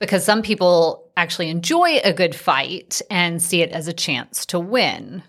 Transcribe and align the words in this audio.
because 0.00 0.24
some 0.24 0.40
people 0.40 1.06
actually 1.18 1.50
enjoy 1.50 1.98
a 2.02 2.12
good 2.14 2.34
fight 2.34 3.02
and 3.10 3.42
see 3.42 3.60
it 3.60 3.70
as 3.70 3.86
a 3.86 3.92
chance 3.92 4.46
to 4.46 4.58
win. 4.58 5.22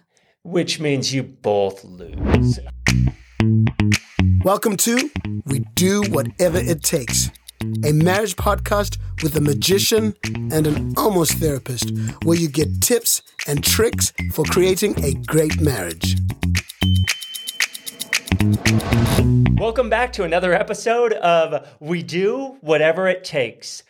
Which 0.44 0.80
means 0.80 1.14
you 1.14 1.24
both 1.24 1.84
lose. 1.84 2.58
Welcome 4.46 4.78
to 4.78 5.12
We 5.46 5.60
Do 5.76 6.04
Whatever 6.04 6.58
It 6.58 6.84
Takes, 6.84 7.30
a 7.84 7.92
marriage 7.92 8.38
podcast 8.38 8.98
with 9.22 9.36
a 9.36 9.42
magician 9.42 10.16
and 10.24 10.66
an 10.66 10.94
almost 10.96 11.34
therapist, 11.34 11.92
where 12.24 12.38
you 12.38 12.48
get 12.48 12.82
tips 12.82 13.24
and 13.48 13.62
tricks 13.62 14.14
for 14.32 14.46
creating 14.46 15.04
a 15.04 15.16
great 15.28 15.60
marriage. 15.60 16.16
Welcome 19.60 19.90
back 19.90 20.14
to 20.14 20.24
another 20.24 20.54
episode 20.54 21.12
of 21.14 21.68
We 21.82 22.04
Do 22.04 22.58
Whatever 22.62 23.10
It 23.10 23.26
Takes. 23.26 23.84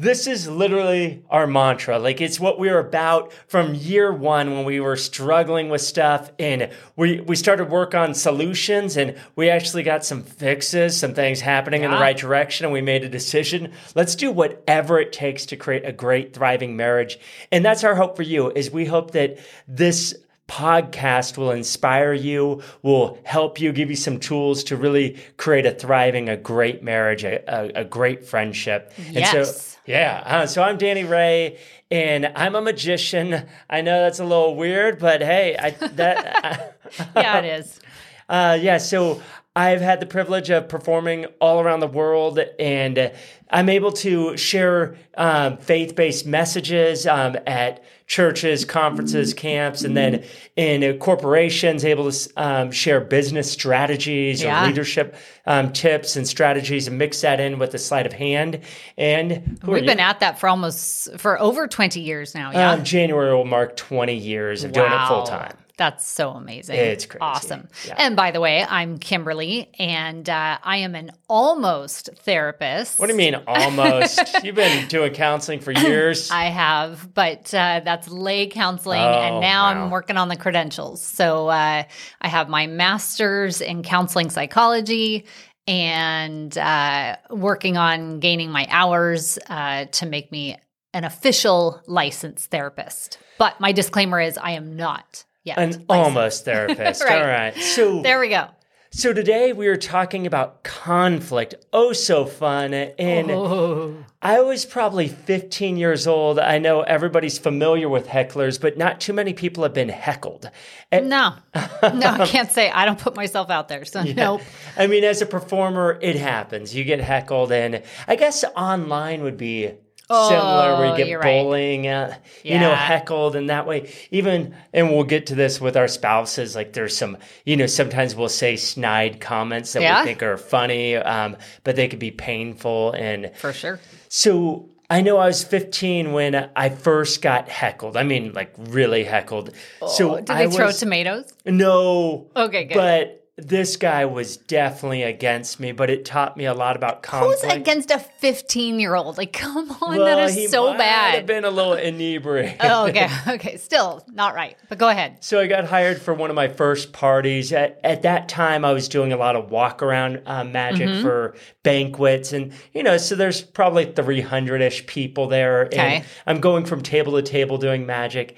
This 0.00 0.26
is 0.26 0.48
literally 0.48 1.22
our 1.28 1.46
mantra. 1.46 1.98
Like 1.98 2.22
it's 2.22 2.40
what 2.40 2.58
we 2.58 2.70
were 2.70 2.78
about 2.78 3.34
from 3.48 3.74
year 3.74 4.10
one 4.10 4.52
when 4.52 4.64
we 4.64 4.80
were 4.80 4.96
struggling 4.96 5.68
with 5.68 5.82
stuff 5.82 6.32
and 6.38 6.70
we, 6.96 7.20
we 7.20 7.36
started 7.36 7.68
work 7.68 7.94
on 7.94 8.14
solutions 8.14 8.96
and 8.96 9.14
we 9.36 9.50
actually 9.50 9.82
got 9.82 10.02
some 10.02 10.22
fixes, 10.22 10.96
some 10.96 11.12
things 11.12 11.42
happening 11.42 11.82
in 11.82 11.90
the 11.90 11.98
right 11.98 12.16
direction 12.16 12.64
and 12.64 12.72
we 12.72 12.80
made 12.80 13.04
a 13.04 13.10
decision. 13.10 13.72
Let's 13.94 14.14
do 14.14 14.32
whatever 14.32 14.98
it 14.98 15.12
takes 15.12 15.44
to 15.46 15.56
create 15.58 15.84
a 15.84 15.92
great 15.92 16.32
thriving 16.32 16.78
marriage. 16.78 17.18
And 17.52 17.62
that's 17.62 17.84
our 17.84 17.94
hope 17.94 18.16
for 18.16 18.22
you 18.22 18.50
is 18.52 18.70
we 18.70 18.86
hope 18.86 19.10
that 19.10 19.38
this 19.68 20.16
podcast 20.50 21.38
will 21.38 21.52
inspire 21.52 22.12
you, 22.12 22.60
will 22.82 23.18
help 23.24 23.60
you, 23.60 23.72
give 23.72 23.88
you 23.88 23.96
some 23.96 24.18
tools 24.18 24.64
to 24.64 24.76
really 24.76 25.16
create 25.36 25.64
a 25.64 25.70
thriving, 25.70 26.28
a 26.28 26.36
great 26.36 26.82
marriage, 26.82 27.22
a, 27.24 27.38
a, 27.46 27.82
a 27.82 27.84
great 27.84 28.24
friendship. 28.24 28.92
And 29.14 29.26
so, 29.26 29.38
Yes. 29.38 29.78
yeah. 29.86 30.22
Uh, 30.26 30.46
so 30.46 30.62
I'm 30.62 30.76
Danny 30.76 31.04
Ray, 31.04 31.58
and 31.90 32.26
I'm 32.34 32.56
a 32.56 32.60
magician. 32.60 33.46
I 33.70 33.80
know 33.80 34.00
that's 34.02 34.18
a 34.18 34.24
little 34.24 34.56
weird, 34.56 34.98
but 34.98 35.20
hey, 35.22 35.56
I, 35.58 35.70
that. 35.70 36.76
Yeah, 37.14 37.38
it 37.38 37.60
is. 37.60 37.78
Uh, 38.28 38.56
yeah, 38.60 38.78
so 38.78 39.20
I've 39.56 39.80
had 39.80 39.98
the 39.98 40.06
privilege 40.06 40.48
of 40.48 40.68
performing 40.68 41.26
all 41.40 41.60
around 41.60 41.80
the 41.80 41.88
world, 41.88 42.38
and 42.60 43.12
I'm 43.50 43.68
able 43.68 43.90
to 43.94 44.36
share 44.36 44.94
um, 45.16 45.56
faith 45.56 45.96
based 45.96 46.24
messages 46.24 47.04
um, 47.04 47.36
at 47.48 47.82
churches, 48.06 48.64
conferences, 48.64 49.34
camps, 49.34 49.82
and 49.82 49.96
then 49.96 50.24
in 50.54 50.84
uh, 50.84 50.96
corporations, 50.98 51.84
able 51.84 52.12
to 52.12 52.30
um, 52.36 52.70
share 52.70 53.00
business 53.00 53.50
strategies 53.50 54.40
Yeah. 54.40 54.62
or 54.62 54.68
leadership 54.68 55.16
um, 55.46 55.72
tips 55.72 56.14
and 56.14 56.28
strategies 56.28 56.86
and 56.86 56.96
mix 56.96 57.20
that 57.22 57.40
in 57.40 57.58
with 57.58 57.74
a 57.74 57.78
sleight 57.78 58.06
of 58.06 58.12
hand. 58.12 58.60
And 58.96 59.58
We've 59.64 59.84
been 59.84 59.98
at 59.98 60.20
that 60.20 60.38
for 60.38 60.48
almost 60.48 61.18
for 61.18 61.40
over 61.40 61.66
20 61.66 62.00
years 62.00 62.36
now. 62.36 62.52
Yeah. 62.52 62.70
um, 62.70 62.84
January 62.84 63.34
will 63.34 63.44
mark 63.44 63.76
20 63.76 64.14
years 64.14 64.62
of 64.62 64.70
doing 64.70 64.92
it 64.92 65.08
full 65.08 65.24
time. 65.24 65.56
That's 65.80 66.06
so 66.06 66.32
amazing. 66.32 66.76
It's 66.76 67.06
crazy. 67.06 67.22
Awesome. 67.22 67.66
Yeah. 67.86 67.94
And 67.96 68.14
by 68.14 68.32
the 68.32 68.40
way, 68.40 68.62
I'm 68.68 68.98
Kimberly 68.98 69.70
and 69.78 70.28
uh, 70.28 70.58
I 70.62 70.76
am 70.76 70.94
an 70.94 71.10
almost 71.26 72.10
therapist. 72.18 72.98
What 72.98 73.06
do 73.06 73.14
you 73.14 73.16
mean 73.16 73.34
almost? 73.46 74.20
You've 74.44 74.56
been 74.56 74.88
doing 74.88 75.14
counseling 75.14 75.60
for 75.60 75.72
years. 75.72 76.30
I 76.30 76.44
have, 76.50 77.14
but 77.14 77.54
uh, 77.54 77.80
that's 77.82 78.08
lay 78.08 78.46
counseling, 78.48 79.00
Oh, 79.00 79.08
and 79.22 79.40
now 79.40 79.72
wow. 79.74 79.84
I'm 79.84 79.90
working 79.90 80.18
on 80.18 80.28
the 80.28 80.36
credentials. 80.36 81.02
So 81.02 81.48
uh, 81.48 81.84
I 82.20 82.28
have 82.28 82.50
my 82.50 82.66
master's 82.66 83.62
in 83.62 83.82
counseling 83.82 84.28
psychology 84.28 85.24
and 85.66 86.58
uh, 86.58 87.16
working 87.30 87.78
on 87.78 88.20
gaining 88.20 88.50
my 88.50 88.66
hours 88.68 89.38
uh, 89.48 89.86
to 89.86 90.04
make 90.04 90.30
me 90.30 90.58
an 90.92 91.04
official 91.04 91.80
licensed 91.86 92.50
therapist. 92.50 93.16
But 93.38 93.58
my 93.60 93.72
disclaimer 93.72 94.20
is 94.20 94.36
I 94.36 94.50
am 94.50 94.76
not 94.76 95.24
An 95.56 95.84
almost 95.88 96.44
therapist. 96.46 97.02
Right. 97.02 97.20
All 97.20 97.26
right. 97.28 97.56
So 97.56 98.02
There 98.02 98.18
we 98.20 98.28
go. 98.28 98.48
so 98.92 99.12
today 99.12 99.52
we 99.52 99.68
are 99.68 99.76
talking 99.76 100.26
about 100.26 100.62
conflict. 100.64 101.54
Oh 101.72 101.92
so 101.92 102.24
fun. 102.26 102.74
And 102.74 103.30
Oh. 103.30 103.94
I 104.22 104.40
was 104.42 104.66
probably 104.66 105.08
15 105.08 105.76
years 105.78 106.06
old. 106.06 106.38
I 106.38 106.58
know 106.58 106.82
everybody's 106.82 107.38
familiar 107.38 107.88
with 107.88 108.06
hecklers, 108.06 108.60
but 108.60 108.76
not 108.76 109.00
too 109.00 109.12
many 109.14 109.32
people 109.32 109.62
have 109.62 109.72
been 109.72 109.88
heckled. 109.88 110.50
And 110.92 111.08
No, 111.08 111.34
no, 111.54 111.60
I 111.82 112.26
can't 112.26 112.50
say 112.52 112.68
I 112.70 112.84
don't 112.84 112.98
put 112.98 113.16
myself 113.16 113.48
out 113.48 113.68
there. 113.68 113.84
So 113.86 114.02
nope. 114.02 114.42
I 114.76 114.86
mean, 114.88 115.04
as 115.04 115.22
a 115.22 115.26
performer, 115.26 115.98
it 116.02 116.16
happens. 116.16 116.74
You 116.74 116.84
get 116.84 117.00
heckled, 117.00 117.50
and 117.52 117.82
I 118.08 118.16
guess 118.16 118.44
online 118.56 119.22
would 119.22 119.38
be 119.38 119.70
similar, 120.10 120.76
where 120.76 120.86
Oh, 120.86 120.90
you 120.90 120.96
get 120.96 121.08
you're 121.08 121.20
right. 121.20 121.42
bullying, 121.42 121.86
uh, 121.86 122.14
you 122.42 122.58
know, 122.58 122.74
heckled, 122.74 123.36
and 123.36 123.48
that 123.50 123.66
way, 123.66 123.92
even, 124.10 124.54
and 124.72 124.90
we'll 124.90 125.04
get 125.04 125.26
to 125.26 125.34
this 125.34 125.60
with 125.60 125.76
our 125.76 125.88
spouses. 125.88 126.54
Like, 126.56 126.72
there's 126.72 126.96
some, 126.96 127.16
you 127.44 127.56
know, 127.56 127.66
sometimes 127.66 128.14
we'll 128.16 128.28
say 128.28 128.56
snide 128.56 129.20
comments 129.20 129.72
that 129.74 129.82
Yeah. 129.82 130.00
we 130.00 130.06
think 130.06 130.22
are 130.22 130.36
funny, 130.36 130.96
um, 130.96 131.36
but 131.64 131.76
they 131.76 131.88
could 131.88 131.98
be 132.00 132.10
painful. 132.10 132.92
And 132.92 133.30
For 133.36 133.52
sure. 133.52 133.78
so 134.08 134.68
I 134.92 135.02
know 135.02 135.18
I 135.18 135.26
was 135.28 135.44
15 135.44 136.12
when 136.12 136.50
I 136.56 136.68
first 136.68 137.22
got 137.22 137.48
heckled. 137.48 137.96
I 137.96 138.02
mean, 138.02 138.32
like 138.32 138.52
really 138.58 139.04
heckled. 139.04 139.52
so 139.86 140.16
Oh, 140.16 140.16
Did 140.16 140.30
I 140.30 140.46
they 140.46 140.56
throw 140.56 140.66
was, 140.66 140.80
tomatoes? 140.80 141.32
no. 141.46 142.26
Okay, 142.34 142.64
good. 142.64 142.74
But 142.74 143.19
this 143.48 143.76
guy 143.76 144.04
was 144.04 144.36
definitely 144.36 145.02
against 145.02 145.60
me, 145.60 145.72
but 145.72 145.90
it 145.90 146.04
taught 146.04 146.36
me 146.36 146.44
a 146.46 146.54
lot 146.54 146.76
about 146.76 147.04
Who's 147.06 147.10
conflict. 147.40 147.56
against 147.56 147.90
a 147.90 147.98
15 147.98 148.78
year 148.80 148.94
old? 148.94 149.18
Like, 149.18 149.32
come 149.32 149.70
on, 149.80 149.96
Well, 149.96 150.04
that 150.04 150.30
is 150.30 150.50
so 150.50 150.72
bad. 150.76 151.26
been 151.26 151.44
a 151.44 151.50
little 151.50 151.74
inebriated. 151.74 152.56
oh, 152.60 152.88
okay, 152.88 153.08
okay, 153.28 153.56
still 153.56 154.04
not 154.12 154.34
right. 154.34 154.56
But 154.68 154.78
go 154.78 154.88
ahead. 154.88 155.18
So 155.24 155.40
I 155.40 155.46
got 155.46 155.64
hired 155.64 156.00
for 156.00 156.14
one 156.14 156.30
of 156.30 156.36
my 156.36 156.48
first 156.48 156.92
parties. 156.92 157.52
At, 157.52 157.80
at 157.84 158.02
that 158.02 158.28
time, 158.28 158.64
I 158.64 158.72
was 158.72 158.88
doing 158.88 159.12
a 159.12 159.16
lot 159.16 159.36
of 159.36 159.50
walk 159.50 159.82
around 159.82 160.22
uh, 160.26 160.44
magic 160.44 160.88
Mm-hmm. 160.88 161.02
for 161.02 161.34
banquets, 161.62 162.32
and 162.32 162.52
you 162.72 162.82
know, 162.82 162.96
so 162.96 163.14
there's 163.14 163.42
probably 163.42 163.84
300 163.84 164.60
ish 164.62 164.86
people 164.86 165.28
there. 165.28 165.66
Okay. 165.66 165.96
And 165.96 166.04
I'm 166.26 166.40
going 166.40 166.64
from 166.64 166.82
table 166.82 167.12
to 167.12 167.22
table 167.22 167.58
doing 167.58 167.86
magic, 167.86 168.36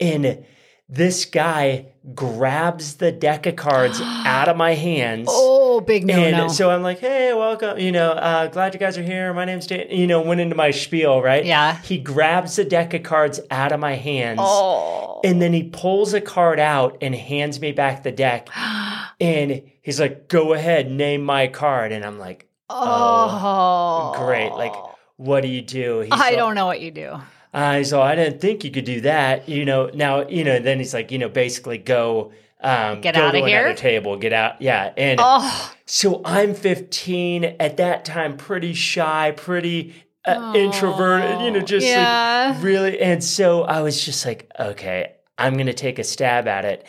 and 0.00 0.44
this 0.88 1.24
guy 1.24 1.86
grabs 2.14 2.96
the 2.96 3.10
deck 3.10 3.46
of 3.46 3.56
cards 3.56 4.00
out 4.02 4.48
of 4.48 4.56
my 4.56 4.74
hands. 4.74 5.28
Oh, 5.30 5.80
big 5.80 6.04
no 6.06 6.14
and 6.14 6.36
no. 6.36 6.48
so 6.48 6.70
I'm 6.70 6.82
like, 6.82 6.98
hey, 6.98 7.32
welcome. 7.32 7.78
You 7.78 7.90
know, 7.90 8.10
uh, 8.10 8.46
glad 8.48 8.74
you 8.74 8.80
guys 8.80 8.98
are 8.98 9.02
here. 9.02 9.32
My 9.32 9.44
name's 9.44 9.66
Dan. 9.66 9.86
You 9.90 10.06
know, 10.06 10.20
went 10.20 10.40
into 10.40 10.54
my 10.54 10.70
spiel, 10.70 11.22
right? 11.22 11.44
Yeah. 11.44 11.78
He 11.78 11.98
grabs 11.98 12.56
the 12.56 12.64
deck 12.64 12.92
of 12.94 13.02
cards 13.02 13.40
out 13.50 13.72
of 13.72 13.80
my 13.80 13.94
hands. 13.94 14.38
oh, 14.42 15.20
And 15.24 15.40
then 15.40 15.52
he 15.52 15.64
pulls 15.64 16.12
a 16.14 16.20
card 16.20 16.60
out 16.60 16.98
and 17.00 17.14
hands 17.14 17.60
me 17.60 17.72
back 17.72 18.02
the 18.02 18.12
deck. 18.12 18.48
and 19.20 19.62
he's 19.80 19.98
like, 19.98 20.28
go 20.28 20.52
ahead, 20.52 20.90
name 20.90 21.24
my 21.24 21.46
card. 21.48 21.92
And 21.92 22.04
I'm 22.04 22.18
like, 22.18 22.46
oh, 22.70 24.14
great. 24.18 24.50
Like, 24.52 24.74
what 25.16 25.40
do 25.42 25.48
you 25.48 25.62
do? 25.62 26.00
He's 26.00 26.12
I 26.12 26.16
like- 26.16 26.36
don't 26.36 26.54
know 26.54 26.66
what 26.66 26.80
you 26.80 26.90
do. 26.90 27.18
Uh, 27.54 27.76
he's 27.78 27.92
like, 27.92 28.02
I 28.02 28.14
didn't 28.16 28.40
think 28.40 28.64
you 28.64 28.70
could 28.72 28.84
do 28.84 29.00
that. 29.02 29.48
You 29.48 29.64
know, 29.64 29.88
now, 29.94 30.26
you 30.26 30.42
know, 30.42 30.58
then 30.58 30.78
he's 30.78 30.92
like, 30.92 31.10
you 31.12 31.18
know, 31.18 31.28
basically 31.28 31.78
go. 31.78 32.32
Um, 32.60 33.02
Get 33.02 33.14
go 33.14 33.26
outta 33.26 33.40
to 33.40 33.46
here? 33.46 33.74
table, 33.74 34.16
get 34.16 34.32
out. 34.32 34.60
Yeah. 34.60 34.92
And 34.96 35.20
Oh, 35.22 35.72
so 35.84 36.22
I'm 36.24 36.54
15 36.54 37.44
at 37.60 37.76
that 37.76 38.06
time, 38.06 38.38
pretty 38.38 38.72
shy, 38.72 39.32
pretty 39.36 39.94
uh, 40.24 40.52
introverted, 40.56 41.42
you 41.42 41.50
know, 41.50 41.60
just 41.60 41.86
yeah. 41.86 42.52
like 42.54 42.64
really. 42.64 42.98
And 43.00 43.22
so 43.22 43.64
I 43.64 43.82
was 43.82 44.02
just 44.02 44.24
like, 44.24 44.50
okay, 44.58 45.12
I'm 45.36 45.54
going 45.54 45.66
to 45.66 45.74
take 45.74 45.98
a 45.98 46.04
stab 46.04 46.48
at 46.48 46.64
it. 46.64 46.86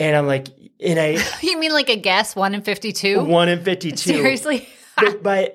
And 0.00 0.16
I'm 0.16 0.26
like, 0.26 0.48
and 0.80 0.98
I, 0.98 1.22
you 1.42 1.58
mean 1.60 1.72
like 1.72 1.90
a 1.90 1.96
guess? 1.96 2.34
One 2.34 2.54
in 2.54 2.62
52? 2.62 3.22
one 3.22 3.50
in 3.50 3.62
52. 3.62 3.96
Seriously? 3.96 4.66
But 4.96 5.22
by, 5.22 5.52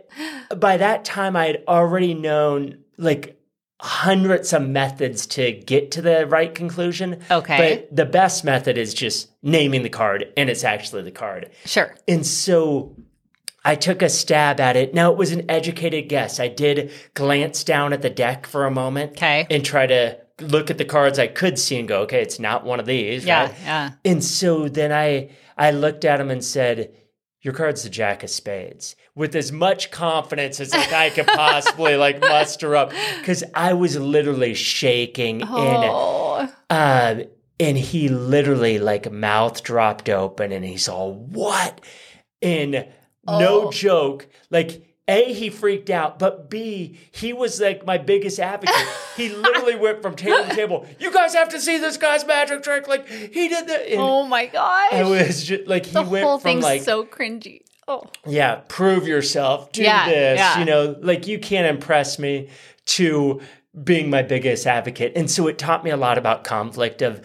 by 0.55 0.77
that 0.77 1.03
time, 1.03 1.35
I 1.35 1.47
had 1.47 1.63
already 1.67 2.13
known 2.13 2.77
like 2.97 3.39
hundreds 3.85 4.53
of 4.53 4.61
methods 4.65 5.27
to 5.27 5.51
get 5.51 5.91
to 5.91 6.01
the 6.01 6.25
right 6.25 6.55
conclusion. 6.55 7.19
Okay. 7.29 7.85
But 7.89 7.93
the 7.95 8.05
best 8.05 8.45
method 8.45 8.77
is 8.77 8.93
just 8.93 9.29
naming 9.41 9.83
the 9.83 9.89
card, 9.89 10.31
and 10.37 10.49
it's 10.49 10.63
actually 10.63 11.01
the 11.01 11.11
card. 11.11 11.49
sure. 11.65 11.93
And 12.07 12.25
so 12.25 12.95
I 13.65 13.75
took 13.75 14.01
a 14.01 14.07
stab 14.07 14.61
at 14.61 14.77
it. 14.77 14.93
Now 14.93 15.11
it 15.11 15.17
was 15.17 15.33
an 15.33 15.49
educated 15.51 16.07
guess. 16.07 16.39
I 16.39 16.47
did 16.47 16.91
glance 17.13 17.65
down 17.65 17.91
at 17.91 18.01
the 18.01 18.09
deck 18.09 18.47
for 18.47 18.65
a 18.65 18.71
moment 18.71 19.11
Okay. 19.17 19.45
and 19.49 19.65
try 19.65 19.85
to 19.85 20.17
look 20.39 20.69
at 20.71 20.77
the 20.77 20.85
cards 20.85 21.19
I 21.19 21.27
could 21.27 21.59
see 21.59 21.77
and 21.77 21.85
go, 21.87 22.03
okay, 22.03 22.21
it's 22.21 22.39
not 22.39 22.63
one 22.63 22.79
of 22.79 22.85
these. 22.85 23.25
Yeah, 23.25 23.43
right? 23.47 23.55
yeah. 23.63 23.91
And 24.05 24.23
so 24.23 24.69
then 24.69 24.93
I 24.93 25.29
I 25.57 25.71
looked 25.71 26.05
at 26.05 26.17
them 26.17 26.31
and 26.31 26.43
said, 26.43 26.93
Your 27.43 27.53
card's 27.53 27.83
the 27.83 27.89
Jack 27.89 28.23
of 28.23 28.29
Spades. 28.29 28.95
With 29.15 29.35
as 29.35 29.51
much 29.51 29.91
confidence 29.91 30.59
as 30.59 30.73
like 30.73 30.91
I 30.93 31.09
could 31.09 31.27
possibly 31.27 31.95
like 31.97 32.19
muster 32.21 32.75
up. 32.75 32.91
Cause 33.23 33.43
I 33.53 33.73
was 33.73 33.97
literally 33.99 34.53
shaking 34.53 35.41
and 35.43 35.83
Oh, 35.85 36.49
um, 36.69 37.23
and 37.59 37.77
he 37.77 38.07
literally 38.09 38.79
like 38.79 39.11
mouth 39.11 39.61
dropped 39.61 40.09
open 40.09 40.51
and 40.51 40.63
he's 40.65 40.87
all, 40.87 41.13
what? 41.13 41.81
And 42.41 42.87
no 43.27 43.67
Oh. 43.67 43.71
joke, 43.71 44.27
like 44.49 44.92
A, 45.07 45.33
he 45.33 45.49
freaked 45.49 45.89
out, 45.89 46.17
but 46.17 46.49
B, 46.49 46.97
he 47.11 47.33
was 47.33 47.59
like 47.59 47.85
my 47.85 47.97
biggest 47.97 48.39
advocate. 48.39 48.75
he 49.17 49.29
literally 49.35 49.75
went 49.75 50.01
from 50.01 50.15
table 50.15 50.47
to 50.47 50.55
table. 50.55 50.85
You 50.97 51.11
guys 51.11 51.33
have 51.33 51.49
to 51.49 51.59
see 51.59 51.77
this 51.77 51.97
guy's 51.97 52.25
magic 52.25 52.63
trick. 52.63 52.87
Like 52.87 53.07
he 53.07 53.49
did 53.49 53.67
that. 53.67 53.91
And 53.91 53.99
Oh 53.99 54.25
my 54.25 54.45
gosh. 54.45 54.93
It 54.93 55.05
was 55.05 55.43
just 55.43 55.67
like 55.67 55.85
he 55.87 55.91
the 55.93 56.03
went 56.03 56.23
whole 56.25 56.39
from 56.39 56.61
like 56.61 56.83
so 56.83 57.03
cringy. 57.05 57.61
Oh. 57.85 58.03
yeah, 58.25 58.61
prove 58.69 59.05
yourself, 59.09 59.73
do 59.73 59.83
Yeah, 59.83 60.07
this, 60.07 60.39
yeah. 60.39 60.59
you 60.59 60.63
know, 60.63 60.95
like 61.01 61.27
you 61.27 61.37
can't 61.37 61.67
impress 61.67 62.17
me 62.17 62.47
to 62.85 63.41
being 63.83 64.09
my 64.09 64.21
biggest 64.21 64.65
advocate. 64.65 65.11
And 65.17 65.29
so 65.29 65.47
it 65.47 65.57
taught 65.57 65.83
me 65.83 65.89
a 65.91 65.97
lot 65.97 66.17
about 66.17 66.45
conflict 66.45 67.01
of 67.01 67.21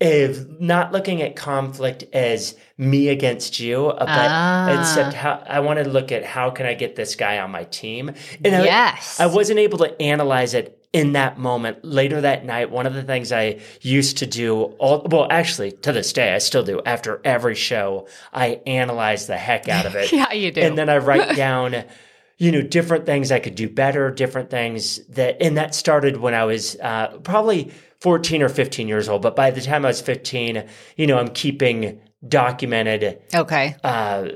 of 0.00 0.60
not 0.60 0.92
looking 0.92 1.22
at 1.22 1.36
conflict 1.36 2.04
as 2.12 2.54
me 2.76 3.08
against 3.08 3.58
you, 3.60 3.86
uh, 3.86 3.98
but 3.98 4.08
Ah. 4.08 4.78
except 4.80 5.14
how 5.14 5.42
I 5.48 5.60
want 5.60 5.82
to 5.82 5.88
look 5.88 6.12
at 6.12 6.24
how 6.24 6.50
can 6.50 6.66
I 6.66 6.74
get 6.74 6.96
this 6.96 7.14
guy 7.16 7.38
on 7.38 7.50
my 7.50 7.64
team. 7.64 8.12
And 8.44 8.54
I- 8.54 8.64
Yes. 8.64 9.18
I, 9.18 9.26
wasn't 9.26 9.58
able 9.58 9.78
to 9.78 10.00
analyze 10.02 10.52
it 10.52 10.78
in 10.92 11.12
that 11.12 11.38
moment. 11.38 11.78
Later 11.84 12.20
that 12.20 12.44
night, 12.44 12.70
one 12.70 12.86
of 12.86 12.92
the 12.94 13.02
things 13.02 13.32
I 13.32 13.58
used 13.80 14.18
to 14.18 14.26
do, 14.26 14.62
all, 14.78 15.06
well, 15.10 15.26
actually 15.30 15.72
to 15.72 15.92
this 15.92 16.12
day, 16.12 16.34
I 16.34 16.38
still 16.38 16.62
do. 16.62 16.82
After 16.84 17.20
every 17.24 17.54
show, 17.54 18.06
I 18.34 18.60
analyze 18.66 19.26
the 19.26 19.36
heck 19.38 19.68
out 19.68 19.86
of 19.86 19.94
it. 19.94 20.12
Yeah, 20.16 20.32
you 20.32 20.52
do. 20.52 20.60
And 20.60 20.76
then 20.76 20.88
I 20.90 20.98
write 20.98 21.36
down, 21.46 21.84
you 22.38 22.52
know, 22.52 22.60
different 22.60 23.06
things 23.06 23.32
I 23.32 23.38
could 23.40 23.54
do 23.54 23.68
better, 23.68 24.10
different 24.10 24.50
things 24.50 24.98
that, 25.06 25.38
and 25.42 25.56
that 25.56 25.74
started 25.74 26.18
when 26.18 26.34
I 26.34 26.44
was 26.44 26.76
uh, 26.82 27.18
probably 27.24 27.72
14 28.00 28.42
or 28.42 28.48
15 28.48 28.88
years 28.88 29.08
old. 29.08 29.22
But 29.22 29.36
by 29.36 29.50
the 29.50 29.60
time 29.60 29.84
I 29.84 29.88
was 29.88 30.00
15, 30.00 30.64
you 30.96 31.06
know, 31.06 31.18
I'm 31.18 31.28
keeping 31.28 32.00
documented, 32.26 33.20
okay. 33.34 33.76
uh, 33.84 34.28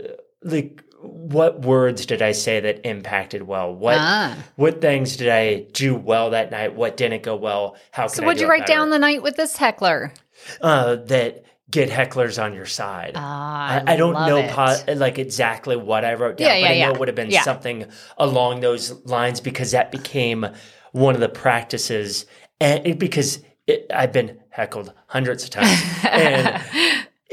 like, 0.42 0.82
what 1.02 1.62
words 1.62 2.04
did 2.04 2.20
I 2.20 2.32
say 2.32 2.60
that 2.60 2.86
impacted 2.86 3.42
well? 3.42 3.74
What 3.74 3.96
Ah. 3.98 4.36
what 4.56 4.82
things 4.82 5.16
did 5.16 5.30
I 5.30 5.60
do 5.72 5.94
well 5.94 6.30
that 6.30 6.50
night? 6.50 6.74
What 6.74 6.98
didn't 6.98 7.22
go 7.22 7.36
well? 7.36 7.76
How 7.90 8.06
So 8.06 8.22
what'd 8.22 8.40
you 8.40 8.46
write 8.48 8.66
better? 8.66 8.72
down 8.74 8.90
the 8.90 8.98
night 8.98 9.22
with 9.22 9.36
this 9.36 9.56
heckler? 9.56 10.12
uh, 10.60 10.96
that 10.96 11.44
get 11.70 11.88
hecklers 11.88 12.42
on 12.42 12.52
your 12.52 12.66
side. 12.66 13.12
Ah, 13.14 13.82
I, 13.86 13.94
I 13.94 13.96
don't 13.96 14.12
know 14.14 14.38
it. 14.38 14.50
po- 14.50 14.76
like 14.94 15.18
exactly 15.18 15.76
what 15.76 16.04
I 16.04 16.14
wrote 16.14 16.36
down, 16.36 16.48
Yeah, 16.48 16.54
yeah, 16.56 16.62
but 16.62 16.70
I 16.70 16.74
know 16.74 16.78
yeah. 16.80 16.90
it 16.90 16.98
would 16.98 17.08
have 17.08 17.14
been 17.14 17.32
something 17.32 17.86
along 18.18 18.60
those 18.60 18.90
lines 19.06 19.40
because 19.40 19.70
that 19.70 19.90
became 19.92 20.46
one 20.92 21.14
of 21.14 21.20
the 21.20 21.28
practices. 21.28 22.26
And 22.60 22.98
because 22.98 23.40
it, 23.66 23.86
I've 23.94 24.12
been 24.12 24.40
heckled 24.50 24.92
hundreds 25.06 25.44
of 25.44 25.50
times, 25.50 25.80
and 26.04 26.62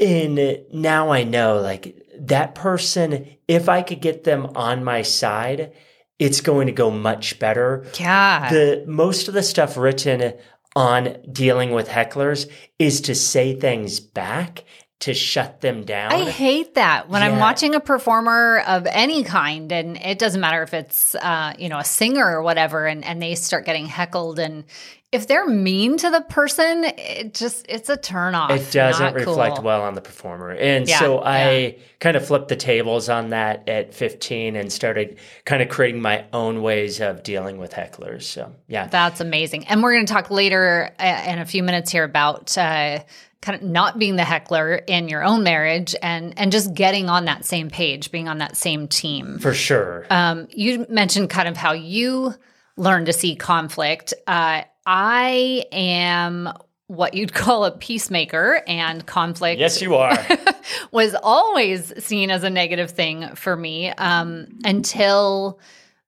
and 0.00 0.58
now 0.72 1.10
I 1.10 1.24
know 1.24 1.60
like 1.60 1.96
that 2.18 2.54
person. 2.54 3.26
If 3.46 3.68
I 3.68 3.82
could 3.82 4.00
get 4.00 4.24
them 4.24 4.46
on 4.54 4.84
my 4.84 5.02
side, 5.02 5.72
it's 6.18 6.40
going 6.40 6.66
to 6.66 6.72
go 6.72 6.90
much 6.90 7.38
better 7.38 7.86
Yeah. 7.98 8.50
the 8.50 8.84
most 8.86 9.28
of 9.28 9.34
the 9.34 9.42
stuff 9.42 9.76
written 9.76 10.34
on 10.76 11.16
dealing 11.32 11.70
with 11.70 11.88
hecklers 11.88 12.48
is 12.78 13.00
to 13.02 13.14
say 13.14 13.54
things 13.58 14.00
back 14.00 14.64
to 15.00 15.14
shut 15.14 15.60
them 15.60 15.84
down. 15.84 16.12
I 16.12 16.28
hate 16.28 16.74
that 16.74 17.08
when 17.08 17.22
I'm 17.22 17.38
watching 17.38 17.74
a 17.76 17.80
performer 17.80 18.58
of 18.66 18.84
any 18.90 19.22
kind, 19.22 19.70
and 19.72 19.96
it 19.96 20.18
doesn't 20.18 20.40
matter 20.40 20.62
if 20.64 20.74
it's 20.74 21.14
uh, 21.14 21.54
you 21.58 21.68
know 21.68 21.78
a 21.78 21.84
singer 21.84 22.26
or 22.26 22.42
whatever, 22.42 22.86
and 22.86 23.04
and 23.04 23.22
they 23.22 23.34
start 23.36 23.64
getting 23.64 23.86
heckled, 23.86 24.38
and 24.40 24.64
if 25.10 25.26
they're 25.26 25.48
mean 25.48 25.96
to 25.96 26.10
the 26.10 26.20
person, 26.20 26.84
it 26.84 27.32
just 27.32 27.64
it's 27.68 27.88
a 27.88 27.96
turn 27.96 28.34
off. 28.34 28.50
it 28.50 28.70
doesn't 28.70 29.14
reflect 29.14 29.56
cool. 29.56 29.64
well 29.64 29.82
on 29.82 29.94
the 29.94 30.02
performer. 30.02 30.50
And 30.50 30.86
Yeah, 30.86 30.98
so 30.98 31.22
I 31.24 31.78
kind 31.98 32.14
of 32.16 32.26
flipped 32.26 32.48
the 32.48 32.56
tables 32.56 33.08
on 33.08 33.30
that 33.30 33.68
at 33.68 33.94
15 33.94 34.54
and 34.54 34.70
started 34.70 35.18
kind 35.46 35.62
of 35.62 35.70
creating 35.70 36.02
my 36.02 36.26
own 36.34 36.60
ways 36.60 37.00
of 37.00 37.22
dealing 37.22 37.56
with 37.56 37.72
hecklers. 37.72 38.24
So, 38.24 38.54
yeah. 38.66 38.88
That's 38.88 39.20
amazing. 39.20 39.66
And 39.68 39.82
we're 39.82 39.94
going 39.94 40.04
to 40.04 40.12
talk 40.12 40.30
later 40.30 40.90
uh, 40.98 41.24
in 41.26 41.38
a 41.38 41.46
few 41.46 41.62
minutes 41.62 41.90
here 41.90 42.04
about 42.04 42.58
uh, 42.58 42.98
kind 43.40 43.56
of 43.56 43.62
not 43.62 43.98
being 43.98 44.16
the 44.16 44.24
heckler 44.24 44.74
in 44.74 45.08
your 45.08 45.24
own 45.24 45.42
marriage 45.42 45.94
and 46.02 46.38
and 46.38 46.52
just 46.52 46.74
getting 46.74 47.08
on 47.08 47.24
that 47.24 47.46
same 47.46 47.70
page, 47.70 48.10
being 48.10 48.28
on 48.28 48.38
that 48.38 48.58
same 48.58 48.88
team. 48.88 49.38
for 49.38 49.54
sure. 49.54 50.04
Um, 50.10 50.48
you 50.50 50.84
mentioned 50.90 51.30
kind 51.30 51.48
of 51.48 51.56
how 51.56 51.72
you 51.72 52.34
learn 52.76 53.06
to 53.06 53.12
see 53.12 53.36
conflict. 53.36 54.12
Uh, 54.26 54.62
I 54.90 55.64
am 55.70 56.48
what 56.86 57.12
you'd 57.12 57.34
call 57.34 57.66
a 57.66 57.70
peacemaker, 57.70 58.62
and 58.66 59.04
conflict 59.06 59.60
yes, 59.60 59.82
you 59.82 59.94
are. 59.96 60.16
was 60.90 61.14
always 61.22 61.92
seen 62.02 62.30
as 62.30 62.42
a 62.42 62.48
negative 62.50 62.90
thing 62.92 63.34
for 63.34 63.54
me 63.54 63.90
um, 63.90 64.46
until 64.64 65.60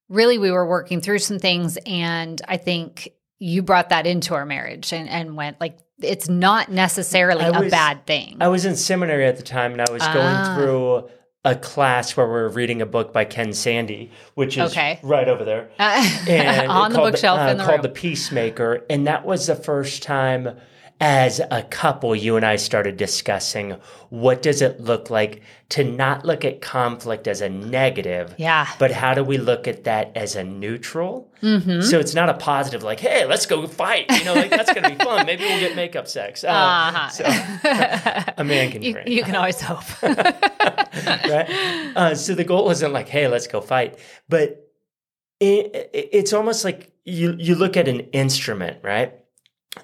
really 0.09 0.39
we 0.39 0.51
were 0.51 0.67
working 0.67 1.03
through 1.03 1.19
some 1.19 1.39
things. 1.39 1.77
And 1.85 2.41
I 2.49 2.57
think 2.57 3.11
you 3.39 3.63
brought 3.63 3.91
that 3.91 4.07
into 4.07 4.35
our 4.35 4.47
marriage 4.47 4.93
and, 4.95 5.09
and 5.09 5.37
went 5.37 5.61
like, 5.61 5.79
it's 6.03 6.31
not 6.31 6.71
necessarily 6.71 7.45
I 7.45 7.49
a 7.49 7.61
was- 7.61 7.71
bad 7.71 8.07
thing. 8.07 8.39
I 8.41 8.49
was 8.49 8.65
in 8.65 8.77
seminary 8.77 9.27
at 9.27 9.37
the 9.37 9.43
time 9.43 9.73
and 9.73 9.83
I 9.83 9.91
was 9.93 10.03
Ah. 10.03 10.15
going 10.57 10.57
through 10.57 11.11
a 11.45 11.55
class 11.57 12.17
where 12.17 12.27
we're 12.29 12.49
reading 12.49 12.83
a 12.83 12.87
book 12.87 13.13
by 13.13 13.25
Ken 13.25 13.53
Sande, 13.53 14.11
which 14.35 14.59
is 14.59 14.73
Okay. 14.73 14.99
right 15.03 15.27
over 15.29 15.45
there. 15.45 15.71
Uh, 15.79 16.07
and 16.29 16.71
on 16.71 16.93
the 16.93 16.99
bookshelf 16.99 17.41
uh, 17.41 17.51
in 17.51 17.57
the 17.57 17.65
called 17.65 17.77
room. 17.79 17.83
the 17.83 17.89
Peacemaker, 17.89 18.85
and 18.91 19.07
that 19.07 19.25
was 19.25 19.47
the 19.47 19.55
first 19.57 20.03
time 20.03 20.51
as 21.03 21.41
a 21.51 21.63
couple 21.63 22.15
you 22.15 22.37
and 22.37 22.45
I 22.45 22.57
started 22.57 22.99
discussing 22.99 23.77
what 24.11 24.43
does 24.43 24.61
it 24.61 24.81
look 24.81 25.09
like 25.09 25.41
to 25.71 25.83
not 25.83 26.27
look 26.27 26.45
at 26.45 26.61
conflict 26.61 27.27
as 27.27 27.41
a 27.41 27.49
negative, 27.49 28.35
Yeah. 28.37 28.67
but 28.79 28.91
how 28.91 29.15
do 29.15 29.25
we 29.25 29.39
look 29.39 29.67
at 29.67 29.85
that 29.85 30.13
as 30.15 30.37
a 30.37 30.45
neutral? 30.45 31.33
Mm-hmm. 31.43 31.81
So 31.83 31.99
it's 31.99 32.15
not 32.15 32.29
a 32.29 32.35
positive 32.35 32.83
like, 32.83 33.01
hey, 33.01 33.25
let's 33.25 33.47
go 33.47 33.67
fight. 33.67 34.11
You 34.11 34.25
know, 34.25 34.35
like 34.35 34.51
that's 34.51 34.73
gonna 34.75 34.91
be 34.91 35.03
fun. 35.03 35.25
Maybe 35.25 35.45
we'll 35.45 35.61
get 35.61 35.75
makeup 35.75 36.07
sex. 36.07 36.45
Uh, 36.45 36.49
Uh-huh. 36.49 37.09
so, 37.09 37.25
a 38.37 38.45
man 38.45 38.71
can 38.71 38.83
you, 38.83 38.93
dream 38.93 39.05
you 39.09 39.23
can 39.25 39.37
always 39.37 39.61
hope. 39.61 39.85
right? 40.03 41.93
Uh, 41.97 42.15
so 42.15 42.35
the 42.35 42.45
goal 42.45 42.65
wasn't 42.65 42.93
like, 42.93 43.09
hey, 43.09 43.27
let's 43.29 43.47
go 43.47 43.61
fight, 43.61 43.99
but 44.29 44.67
it- 45.41 45.91
it's 45.95 46.33
almost 46.35 46.65
like 46.65 46.93
you 47.05 47.35
you 47.39 47.55
look 47.55 47.77
at 47.79 47.89
an 47.89 48.01
instrument, 48.13 48.79
right? 48.83 49.15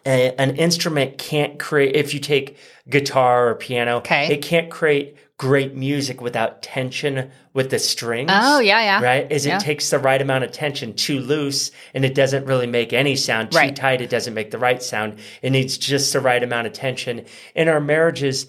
A- 0.05 0.35
an 0.41 0.57
instrument 0.57 1.17
can't 1.19 1.59
create 1.59 1.95
if 1.95 2.13
you 2.13 2.21
take 2.21 2.57
guitar 2.89 3.49
or 3.51 3.55
piano, 3.55 3.99
Okay. 3.99 4.33
it 4.33 4.43
can't 4.43 4.69
create 4.71 5.17
great 5.39 5.75
music 5.77 6.21
without 6.21 6.63
tension 6.63 7.31
with 7.53 7.71
the 7.71 7.79
strings. 7.79 8.31
oh, 8.33 8.59
yeah, 8.59 8.81
yeah. 8.81 9.03
Right? 9.03 9.31
Is 9.31 9.47
Yeah. 9.47 9.57
it 9.57 9.61
takes 9.61 9.91
the 9.91 9.99
right 9.99 10.21
amount 10.21 10.45
of 10.45 10.51
tension. 10.51 10.95
Too 10.95 11.21
loose 11.21 11.71
and 11.95 12.05
it 12.05 12.15
doesn't 12.15 12.47
really 12.47 12.67
make 12.67 12.93
any 12.93 13.17
sound. 13.17 13.53
Too 13.53 13.59
Right. 13.59 13.77
tight, 13.77 14.01
it 14.01 14.11
doesn't 14.11 14.35
make 14.35 14.51
the 14.51 14.59
right 14.59 14.83
sound. 14.83 15.19
It 15.43 15.51
needs 15.51 15.77
just 15.79 16.13
the 16.13 16.21
right 16.21 16.43
amount 16.43 16.67
of 16.67 16.73
tension. 16.73 17.25
In 17.55 17.69
our 17.69 17.81
marriages, 17.81 18.47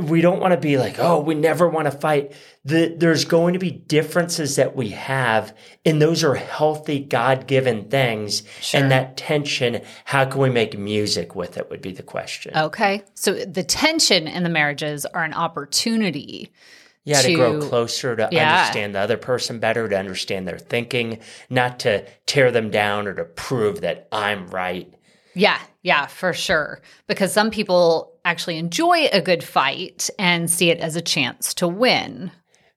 we 0.00 0.20
don't 0.20 0.38
want 0.40 0.52
to 0.52 0.60
be 0.60 0.78
like, 0.78 0.98
oh, 0.98 1.18
we 1.20 1.34
never 1.34 1.68
want 1.68 1.86
to 1.86 1.90
fight. 1.90 2.32
The, 2.64 2.94
there's 2.96 3.24
going 3.24 3.54
to 3.54 3.58
be 3.58 3.70
differences 3.72 4.56
that 4.56 4.76
we 4.76 4.90
have, 4.90 5.56
and 5.84 6.00
those 6.00 6.22
are 6.22 6.34
healthy, 6.36 7.00
God 7.00 7.46
given 7.48 7.88
things. 7.88 8.44
Sure. 8.60 8.80
And 8.80 8.90
that 8.92 9.16
tension, 9.16 9.82
how 10.04 10.26
can 10.26 10.40
we 10.40 10.50
make 10.50 10.78
music 10.78 11.34
with 11.34 11.56
it 11.56 11.68
would 11.70 11.82
be 11.82 11.92
the 11.92 12.02
question. 12.04 12.56
Okay. 12.56 13.02
So 13.14 13.32
the 13.44 13.64
tension 13.64 14.28
in 14.28 14.44
the 14.44 14.48
marriages 14.48 15.06
are 15.06 15.24
an 15.24 15.34
opportunity. 15.34 16.52
yeah, 17.04 17.22
to, 17.22 17.34
grow 17.34 17.60
closer, 17.60 18.14
to 18.14 18.28
Yeah. 18.30 18.58
understand 18.60 18.94
the 18.94 19.00
other 19.00 19.16
person 19.16 19.58
better, 19.58 19.88
to 19.88 19.98
understand 19.98 20.46
their 20.46 20.58
thinking, 20.58 21.18
not 21.48 21.80
to 21.80 22.04
tear 22.26 22.52
them 22.52 22.70
down 22.70 23.08
or 23.08 23.14
to 23.14 23.24
prove 23.24 23.80
that 23.80 24.06
I'm 24.12 24.46
right. 24.48 24.92
Yeah, 25.34 25.58
yeah, 25.82 26.06
for 26.06 26.32
sure. 26.32 26.80
Because 27.06 27.32
some 27.32 27.50
people 27.50 28.12
actually 28.24 28.58
enjoy 28.58 29.06
a 29.12 29.20
good 29.20 29.42
fight 29.44 30.10
and 30.18 30.50
see 30.50 30.70
it 30.70 30.78
as 30.80 30.96
a 30.96 31.00
chance 31.00 31.54
to 31.54 31.68
win. 31.68 32.30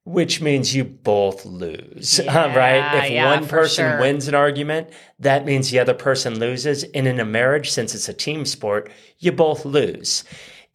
Which 0.06 0.42
means 0.42 0.74
you 0.74 0.84
both 0.84 1.46
lose, 1.46 2.18
Yeah, 2.24 2.54
right? 2.54 3.04
If 3.04 3.10
yeah, 3.10 3.34
one 3.38 3.46
person 3.46 3.90
sure. 3.90 4.00
wins 4.00 4.28
an 4.28 4.34
argument, 4.34 4.90
that 5.18 5.46
means 5.46 5.70
the 5.70 5.78
other 5.78 5.94
person 5.94 6.38
loses. 6.38 6.84
And 6.84 7.06
in 7.08 7.18
a 7.20 7.24
marriage, 7.24 7.70
since 7.70 7.94
it's 7.94 8.08
a 8.08 8.12
team 8.12 8.44
sport, 8.44 8.90
you 9.18 9.32
both 9.32 9.64
lose. 9.64 10.22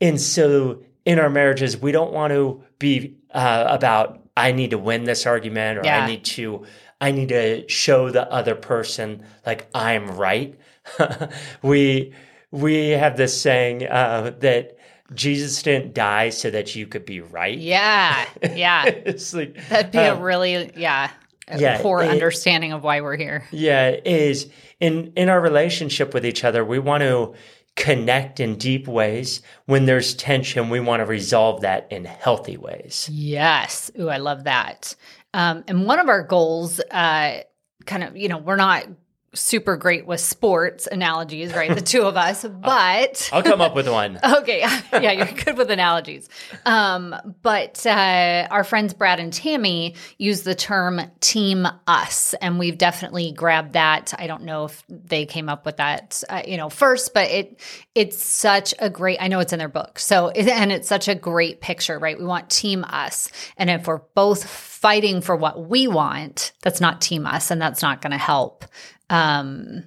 And 0.01 0.19
so 0.19 0.81
in 1.05 1.19
our 1.19 1.29
marriages, 1.29 1.77
we 1.77 1.91
don't 1.91 2.11
want 2.11 2.33
to 2.33 2.63
be 2.79 3.17
uh, 3.31 3.65
about, 3.69 4.19
I 4.35 4.51
need 4.51 4.71
to 4.71 4.79
win 4.79 5.03
this 5.03 5.27
argument 5.27 5.77
or 5.79 5.81
Yeah. 5.85 6.03
I 6.03 6.07
need 6.07 6.25
to. 6.25 6.65
I 7.01 7.11
need 7.11 7.29
to 7.29 7.65
show 7.69 8.09
the 8.09 8.29
other 8.29 8.55
person 8.55 9.23
like 9.45 9.67
I'm 9.73 10.17
right. 10.17 10.58
we 11.61 12.13
we 12.51 12.89
have 12.89 13.17
this 13.17 13.39
saying 13.39 13.85
uh, 13.87 14.31
that 14.39 14.77
Jesus 15.13 15.61
didn't 15.63 15.93
die 15.93 16.29
so 16.29 16.49
that 16.51 16.75
you 16.75 16.87
could 16.87 17.05
be 17.05 17.21
right. 17.21 17.57
Yeah, 17.57 18.25
yeah. 18.55 18.85
it's 18.87 19.33
like 19.33 19.57
That'd 19.69 19.91
be 19.91 19.97
a 19.99 20.13
um, 20.15 20.21
really, 20.21 20.71
yeah, 20.75 21.11
a 21.47 21.59
yeah, 21.59 21.81
poor 21.81 22.01
it- 22.03 22.09
understanding 22.09 22.71
of 22.73 22.83
why 22.83 23.01
we're 23.01 23.17
here. 23.17 23.43
yeah 23.51 23.89
it 23.89 24.05
is 24.07 24.49
in 24.79 25.11
in 25.15 25.29
our 25.29 25.41
relationship 25.41 26.13
with 26.13 26.25
each 26.25 26.43
other 26.43 26.63
we 26.63 26.79
want 26.79 27.01
to 27.01 27.33
connect 27.75 28.39
in 28.39 28.55
deep 28.57 28.87
ways 28.87 29.41
when 29.65 29.85
there's 29.85 30.13
tension 30.13 30.69
we 30.69 30.79
want 30.79 30.99
to 30.99 31.05
resolve 31.05 31.61
that 31.61 31.87
in 31.91 32.03
healthy 32.05 32.57
ways 32.57 33.09
Yes. 33.11 33.89
Ooh, 33.99 34.09
I 34.09 34.17
love 34.17 34.43
that. 34.45 34.95
Um, 35.33 35.63
and 35.67 35.85
one 35.85 35.99
of 35.99 36.09
our 36.09 36.23
goals, 36.23 36.79
uh, 36.91 37.39
kind 37.85 38.03
of, 38.03 38.17
you 38.17 38.27
know, 38.27 38.37
we're 38.39 38.55
not 38.57 38.85
super 39.33 39.77
great 39.77 40.05
with 40.05 40.19
sports 40.19 40.87
analogies, 40.87 41.53
right? 41.53 41.73
The 41.73 41.81
two 41.81 42.03
of 42.03 42.17
us, 42.17 42.43
but 42.49 43.29
I'll 43.31 43.43
come 43.43 43.61
up 43.61 43.75
with 43.75 43.87
one. 43.87 44.19
okay, 44.37 44.59
yeah, 44.59 45.11
you're 45.11 45.27
good 45.27 45.57
with 45.57 45.71
analogies. 45.71 46.29
Um, 46.65 47.15
but 47.41 47.85
uh, 47.85 48.47
our 48.49 48.63
friends 48.63 48.93
Brad 48.93 49.19
and 49.19 49.31
Tami 49.31 49.95
use 50.17 50.43
the 50.43 50.55
term 50.55 51.01
"team 51.19 51.67
us," 51.87 52.33
and 52.41 52.59
we've 52.59 52.77
definitely 52.77 53.31
grabbed 53.31 53.73
that. 53.73 54.13
I 54.17 54.27
don't 54.27 54.43
know 54.43 54.65
if 54.65 54.83
they 54.89 55.25
came 55.25 55.49
up 55.49 55.65
with 55.65 55.77
that, 55.77 56.23
uh, 56.29 56.41
you 56.47 56.57
know, 56.57 56.69
first, 56.69 57.13
but 57.13 57.29
it 57.29 57.61
it's 57.95 58.23
such 58.23 58.73
a 58.79 58.89
great. 58.89 59.17
I 59.21 59.27
know 59.27 59.39
it's 59.39 59.53
in 59.53 59.59
their 59.59 59.69
book, 59.69 59.99
so 59.99 60.29
and 60.29 60.71
it's 60.71 60.87
such 60.87 61.07
a 61.07 61.15
great 61.15 61.61
picture, 61.61 61.99
right? 61.99 62.17
We 62.17 62.25
want 62.25 62.49
team 62.49 62.83
us, 62.83 63.31
and 63.57 63.69
if 63.69 63.87
we're 63.87 64.01
both 64.15 64.47
fighting 64.47 65.21
for 65.21 65.35
what 65.35 65.67
we 65.67 65.87
want, 65.87 66.53
that's 66.61 66.79
not 66.79 67.01
team 67.01 67.25
us, 67.25 67.51
and 67.51 67.61
that's 67.61 67.81
not 67.81 68.01
going 68.01 68.11
to 68.11 68.17
help. 68.17 68.65
Um, 69.09 69.83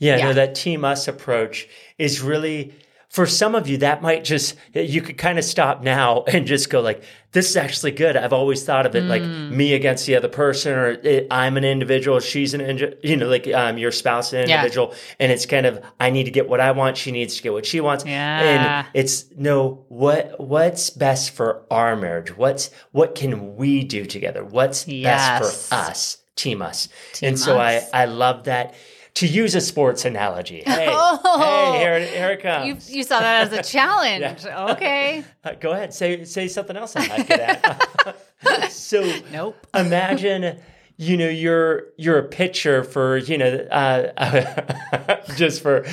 Yeah, 0.00 0.16
Yeah. 0.16 0.24
no, 0.26 0.32
that 0.34 0.54
team 0.54 0.84
us 0.84 1.08
approach 1.08 1.68
is 1.98 2.20
really 2.20 2.74
for 3.10 3.24
some 3.26 3.54
of 3.54 3.66
you 3.66 3.78
that 3.78 4.02
might 4.02 4.22
just 4.22 4.54
you 4.74 5.00
could 5.00 5.16
kind 5.16 5.38
of 5.38 5.44
stop 5.44 5.82
now 5.82 6.22
and 6.32 6.46
just 6.46 6.68
go 6.68 6.80
like 6.80 7.02
this 7.32 7.48
is 7.48 7.56
actually 7.56 7.90
good 7.90 8.16
i've 8.18 8.34
always 8.34 8.64
thought 8.64 8.84
of 8.84 8.94
it 8.94 9.02
like 9.04 9.22
Mm. 9.22 9.50
me 9.52 9.72
against 9.72 10.04
the 10.06 10.14
other 10.14 10.28
person 10.28 10.74
or 10.74 10.88
it, 10.90 11.26
i'm 11.30 11.56
an 11.56 11.64
individual 11.64 12.20
she's 12.20 12.52
an 12.52 12.60
indi- 12.60 12.94
you 13.02 13.16
know 13.16 13.26
like 13.28 13.48
um, 13.48 13.78
your 13.78 13.92
spouse 13.92 14.32
an 14.34 14.46
Yeah. 14.46 14.56
individual 14.56 14.92
and 15.18 15.32
it's 15.32 15.46
kind 15.46 15.64
of 15.64 15.80
i 15.98 16.10
need 16.10 16.24
to 16.24 16.30
get 16.30 16.48
what 16.50 16.60
i 16.60 16.70
want 16.72 16.98
she 16.98 17.10
needs 17.10 17.36
to 17.36 17.42
get 17.42 17.52
what 17.54 17.64
she 17.64 17.80
wants 17.80 18.04
Yeah. 18.04 18.40
and 18.84 18.86
it's 18.92 19.24
no 19.36 19.86
what 19.88 20.38
what's 20.38 20.90
best 20.90 21.30
for 21.30 21.62
our 21.70 21.96
marriage 21.96 22.36
what's 22.36 22.70
what 22.92 23.14
can 23.14 23.56
we 23.56 23.84
do 23.84 24.04
together 24.04 24.44
what's 24.44 24.86
Yes. 24.86 25.40
best 25.40 25.68
for 25.70 25.74
us 25.74 26.18
team 26.38 26.62
us 26.62 26.88
Team 27.12 27.28
and 27.28 27.38
so 27.38 27.58
i 27.58 27.82
i 27.92 28.04
love 28.06 28.44
that 28.44 28.74
to 29.14 29.26
use 29.26 29.56
a 29.56 29.60
sports 29.60 30.04
analogy. 30.04 30.62
Hey, 30.66 30.86
Oh. 30.90 31.72
hey, 31.72 31.78
here, 31.80 31.94
it- 31.94 32.08
here 32.10 32.30
it 32.36 32.40
comes. 32.42 32.88
you 32.88 33.02
saw 33.02 33.18
that 33.18 33.52
as 33.52 33.52
a 33.52 33.62
challenge, 33.76 34.44
okay? 34.46 35.24
Uh, 35.44 35.54
go 35.58 35.72
ahead, 35.72 35.92
say 35.92 36.24
say 36.24 36.46
something 36.46 36.76
else 36.76 36.94
I'm 36.94 37.08
not 37.08 37.28
at. 37.30 38.70
so 38.70 39.00
Nope. 39.32 39.56
imagine, 39.74 40.60
you 41.00 41.16
know, 41.16 41.28
you're 41.28 41.84
you're 41.96 42.18
a 42.18 42.24
pitcher 42.24 42.82
for 42.82 43.16
you 43.18 43.38
know, 43.38 43.46
uh, 43.70 45.16
just 45.36 45.62
for 45.62 45.84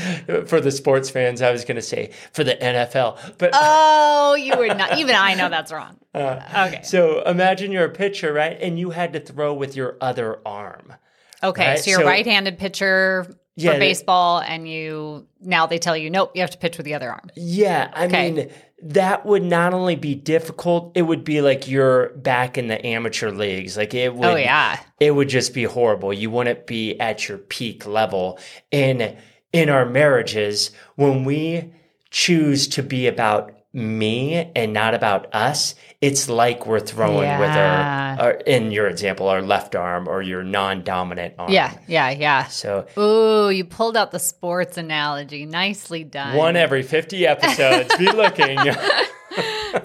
for 0.48 0.60
the 0.60 0.72
sports 0.72 1.10
fans. 1.12 1.42
I 1.42 1.52
was 1.52 1.64
going 1.64 1.76
to 1.76 1.82
say 1.82 2.12
for 2.34 2.44
the 2.44 2.56
NFL, 2.56 3.38
but 3.38 3.52
Oh, 3.54 4.36
you 4.36 4.58
would 4.58 4.76
not. 4.78 4.98
Even 4.98 5.16
I 5.16 5.36
know 5.36 5.48
that's 5.50 5.72
wrong. 5.72 5.98
okay. 6.16 6.82
so 6.84 7.22
imagine 7.24 7.72
you're 7.72 7.86
a 7.86 7.90
pitcher, 7.90 8.34
right? 8.34 8.58
And 8.60 8.80
you 8.80 8.90
had 8.90 9.14
to 9.14 9.20
throw 9.20 9.54
with 9.54 9.76
your 9.76 9.98
other 10.02 10.40
arm. 10.46 10.94
Okay. 11.44 11.68
right, 11.68 11.80
So 11.80 11.92
you're 11.92 12.00
a 12.00 12.04
so- 12.04 12.08
right-handed 12.10 12.58
pitcher 12.58 13.26
for 13.28 13.36
Yeah, 13.58 13.78
baseball, 13.78 14.40
and 14.40 14.68
you 14.68 15.28
now 15.40 15.68
they 15.68 15.78
tell 15.78 15.96
you 15.96 16.10
nope, 16.10 16.32
you 16.34 16.42
have 16.42 16.52
to 16.52 16.58
pitch 16.58 16.78
with 16.78 16.86
the 16.86 16.96
other 16.96 17.10
arm. 17.12 17.30
Yeah, 17.36 17.92
I 17.94 18.06
Okay. 18.08 18.32
mean 18.32 18.50
that 18.86 19.26
would 19.26 19.44
not 19.44 19.74
only 19.74 19.96
be 19.96 20.14
difficult, 20.14 20.92
it 20.96 21.02
would 21.02 21.24
be 21.24 21.42
like 21.42 21.68
you're 21.68 22.10
back 22.10 22.56
in 22.56 22.68
the 22.68 22.86
amateur 22.86 23.32
leagues. 23.32 23.76
Like 23.76 23.96
it 23.96 24.10
oh, 24.10 24.14
would 24.14 24.28
Oh 24.28 24.36
yeah. 24.36 24.80
it 25.00 25.12
would 25.12 25.28
just 25.28 25.56
be 25.56 25.64
horrible. 25.64 26.14
You 26.14 26.30
wouldn't 26.30 26.68
be 26.68 27.00
at 27.00 27.28
your 27.28 27.40
peak 27.40 27.88
level. 27.88 28.40
In 28.72 29.18
in 29.52 29.70
our 29.70 29.86
marriages, 29.86 30.70
when 30.96 31.24
we 31.24 31.74
choose 32.12 32.68
to 32.68 32.84
be 32.84 33.08
about 33.08 33.54
me 33.74 34.52
and 34.56 34.72
not 34.72 34.94
about 34.94 35.34
us, 35.34 35.74
it's 36.06 36.30
like 36.30 36.66
we're 36.68 36.80
throwing 36.80 37.40
with 37.40 37.50
our, 37.50 38.20
our 38.20 38.32
in 38.32 38.72
your 38.72 38.88
example, 38.88 39.28
our 39.28 39.42
left 39.42 39.76
arm 39.76 40.08
or 40.08 40.22
your 40.22 40.44
non-dominant 40.44 41.36
arm. 41.40 41.52
Yeah. 41.52 41.74
Yeah. 41.88 42.10
Yeah. 42.12 42.46
So 42.48 42.86
Ooh, 42.98 43.50
you 43.50 43.66
pulled 43.66 43.98
out 43.98 44.12
the 44.12 44.20
sports 44.20 44.78
analogy. 44.78 45.46
Nicely 45.46 46.04
done. 46.04 46.36
one 46.36 46.56
every 46.56 46.84
50 46.84 47.26
episodes. 47.26 47.96
be 47.98 48.06
looking. 48.12 48.58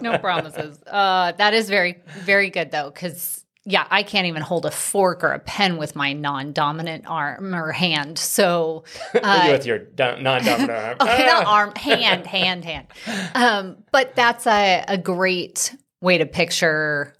no 0.02 0.18
promises. 0.18 0.78
Uh, 0.86 1.32
that 1.32 1.54
is 1.54 1.68
very, 1.68 1.96
very 2.20 2.50
good 2.50 2.70
though, 2.70 2.90
because 2.90 3.44
yeah, 3.66 3.86
I 3.90 4.02
can't 4.02 4.26
even 4.26 4.40
hold 4.42 4.64
a 4.64 4.70
fork 4.70 5.22
or 5.22 5.32
a 5.32 5.38
pen 5.38 5.76
with 5.76 5.94
my 5.94 6.14
non-dominant 6.14 7.04
arm 7.06 7.54
or 7.54 7.72
hand. 7.72 8.18
So, 8.18 8.84
uh, 9.22 9.48
with 9.52 9.66
your 9.66 9.78
do- 9.78 10.16
non-dominant 10.20 10.70
arm. 10.70 10.96
okay, 11.00 11.26
not 11.26 11.46
Ah! 11.46 11.54
arm, 11.56 11.74
hand, 11.74 12.26
hand, 12.26 12.64
hand. 12.64 12.86
Um, 13.34 13.76
but 13.92 14.14
that's 14.16 14.46
a, 14.46 14.84
a 14.88 14.96
great 14.96 15.76
way 16.00 16.18
to 16.18 16.26
picture 16.26 17.14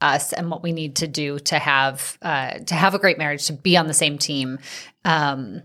us 0.00 0.32
and 0.32 0.50
what 0.50 0.62
we 0.62 0.72
need 0.72 0.96
to 0.96 1.06
do 1.06 1.38
to 1.38 1.58
have 1.58 2.18
uh, 2.22 2.58
to 2.58 2.74
have 2.74 2.94
a 2.94 2.98
great 2.98 3.18
marriage, 3.18 3.46
to 3.46 3.52
be 3.52 3.76
on 3.76 3.86
the 3.86 3.94
same 3.94 4.18
team. 4.18 4.58
Um, 5.04 5.62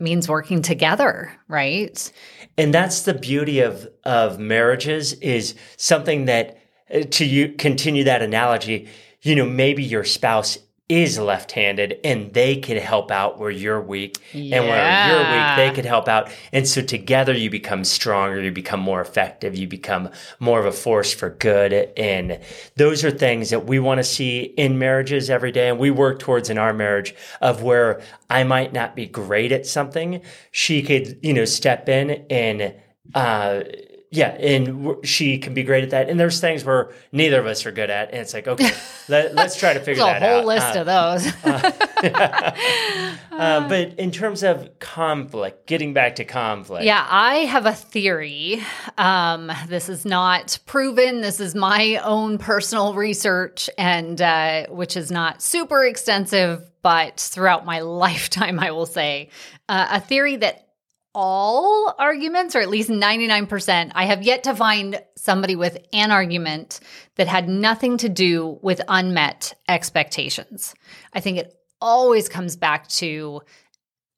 means 0.00 0.28
working 0.28 0.62
together, 0.62 1.30
right? 1.46 2.10
And 2.56 2.72
that's 2.72 3.02
the 3.02 3.14
beauty 3.14 3.60
of 3.60 3.88
of 4.04 4.38
marriages 4.38 5.12
is 5.14 5.54
something 5.76 6.24
that 6.24 6.58
uh, 6.92 7.00
to 7.02 7.24
you 7.24 7.50
continue 7.50 8.04
that 8.04 8.22
analogy, 8.22 8.88
you 9.22 9.34
know, 9.34 9.44
maybe 9.44 9.82
your 9.82 10.04
spouse 10.04 10.58
is 10.90 11.20
left-handed 11.20 12.00
and 12.02 12.34
they 12.34 12.56
could 12.56 12.76
help 12.76 13.12
out 13.12 13.38
where 13.38 13.50
you're 13.50 13.80
weak. 13.80 14.18
And 14.34 14.66
where 14.66 15.08
you're 15.08 15.20
weak 15.20 15.56
they 15.56 15.74
could 15.74 15.86
help 15.86 16.08
out. 16.08 16.28
And 16.52 16.66
so 16.66 16.82
together 16.82 17.32
you 17.32 17.48
become 17.48 17.84
stronger 17.84 18.42
you 18.42 18.50
become 18.50 18.80
more 18.80 19.00
effective 19.00 19.54
you 19.54 19.68
become 19.68 20.10
more 20.40 20.58
of 20.58 20.66
a 20.66 20.72
force 20.72 21.14
for 21.14 21.30
good. 21.30 21.72
And 21.96 22.40
those 22.76 23.04
are 23.04 23.10
things 23.12 23.50
that 23.50 23.66
we 23.66 23.78
want 23.78 23.98
to 23.98 24.04
see 24.04 24.40
in 24.40 24.78
marriages 24.80 25.30
every 25.30 25.52
day. 25.52 25.68
And 25.68 25.78
we 25.78 25.92
work 25.92 26.18
towards 26.18 26.50
in 26.50 26.58
our 26.58 26.72
marriage 26.72 27.14
of 27.40 27.62
where 27.62 28.02
I 28.28 28.42
might 28.42 28.72
not 28.72 28.96
be 28.96 29.06
great 29.06 29.52
at 29.52 29.66
something. 29.66 30.22
She 30.50 30.82
could 30.82 31.20
you 31.22 31.32
know 31.32 31.44
step 31.44 31.88
in 31.88 32.26
and 32.28 32.74
uh 33.14 33.62
yeah, 34.12 34.28
and 34.30 34.96
she 35.06 35.38
can 35.38 35.54
be 35.54 35.62
great 35.62 35.84
at 35.84 35.90
that. 35.90 36.08
And 36.08 36.18
there's 36.18 36.40
things 36.40 36.64
where 36.64 36.90
neither 37.12 37.38
of 37.38 37.46
us 37.46 37.64
are 37.66 37.70
good 37.72 37.90
at, 37.90 38.10
and 38.10 38.18
it's 38.20 38.34
like, 38.34 38.48
okay, 38.48 38.70
let, 39.08 39.38
us 39.38 39.56
try 39.56 39.72
to 39.74 39.80
figure 39.84 40.02
that 40.04 40.22
out. 40.22 40.30
a 40.30 40.34
whole 40.36 40.44
list 40.46 40.76
Uh, 40.76 40.80
of 40.80 40.86
those. 40.86 41.32
uh, 43.32 43.68
but 43.68 43.98
in 43.98 44.10
terms 44.10 44.42
of 44.42 44.78
conflict, 44.78 45.66
getting 45.66 45.92
back 45.94 46.16
to 46.16 46.24
conflict, 46.24 46.84
Yeah, 46.84 47.06
I 47.08 47.36
have 47.46 47.66
a 47.66 47.72
theory. 47.72 48.62
Um, 48.98 49.50
this 49.68 49.88
is 49.88 50.04
not 50.04 50.58
proven. 50.66 51.20
This 51.20 51.40
is 51.40 51.54
my 51.54 51.96
own 52.04 52.38
personal 52.38 52.94
research, 52.94 53.70
and 53.78 54.20
uh, 54.20 54.66
which 54.68 54.96
is 54.96 55.10
not 55.10 55.42
super 55.42 55.84
extensive, 55.84 56.68
but 56.82 57.20
throughout 57.20 57.64
my 57.64 57.80
lifetime, 57.80 58.58
I 58.58 58.70
will 58.72 58.86
say 58.86 59.28
uh, 59.68 59.86
a 59.92 60.00
theory 60.00 60.36
that 60.36 60.66
all 61.14 61.94
arguments, 61.98 62.54
or 62.54 62.60
at 62.60 62.68
least 62.68 62.90
99%, 62.90 63.92
I 63.94 64.04
have 64.04 64.22
yet 64.22 64.44
to 64.44 64.54
find 64.54 65.02
somebody 65.16 65.56
with 65.56 65.78
an 65.92 66.10
argument 66.10 66.80
that 67.16 67.26
had 67.26 67.48
nothing 67.48 67.96
to 67.98 68.08
do 68.08 68.58
with 68.62 68.80
unmet 68.88 69.54
expectations. 69.68 70.74
I 71.12 71.20
think 71.20 71.38
it 71.38 71.54
always 71.80 72.28
comes 72.28 72.56
back 72.56 72.88
to 72.88 73.42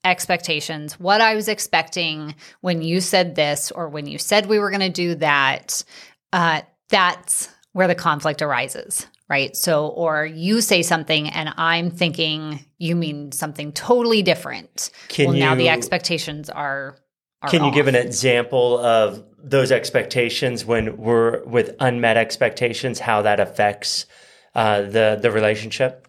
expectations, 0.04 0.98
what 0.98 1.20
I 1.20 1.34
was 1.34 1.48
expecting 1.48 2.34
when 2.60 2.82
you 2.82 3.00
said 3.00 3.34
this 3.34 3.70
or 3.70 3.88
when 3.88 4.06
you 4.06 4.18
said 4.18 4.46
we 4.46 4.58
were 4.58 4.70
going 4.70 4.80
to 4.80 4.88
do 4.90 5.14
that. 5.16 5.84
Uh, 6.32 6.62
that's 6.88 7.48
where 7.72 7.88
the 7.88 7.94
conflict 7.94 8.42
arises, 8.42 9.06
right? 9.28 9.56
So, 9.56 9.88
or 9.88 10.24
you 10.26 10.60
say 10.60 10.82
something 10.82 11.28
and 11.28 11.52
I'm 11.56 11.90
thinking 11.90 12.64
you 12.78 12.96
mean 12.96 13.32
something 13.32 13.72
totally 13.72 14.22
different. 14.22 14.90
Can 15.08 15.28
well, 15.28 15.38
now 15.38 15.54
the 15.54 15.68
expectations 15.68 16.50
are. 16.50 16.96
are 17.42 17.50
Can 17.50 17.64
you 17.64 17.72
give 17.72 17.88
an 17.88 17.94
example 17.94 18.78
of 18.78 19.24
those 19.42 19.72
expectations 19.72 20.64
when 20.64 20.96
we're 20.96 21.42
with 21.44 21.74
unmet 21.80 22.16
expectations, 22.16 22.98
how 23.00 23.22
that 23.22 23.40
affects 23.40 24.06
uh, 24.54 24.82
the 24.82 25.18
the 25.20 25.30
relationship? 25.30 26.08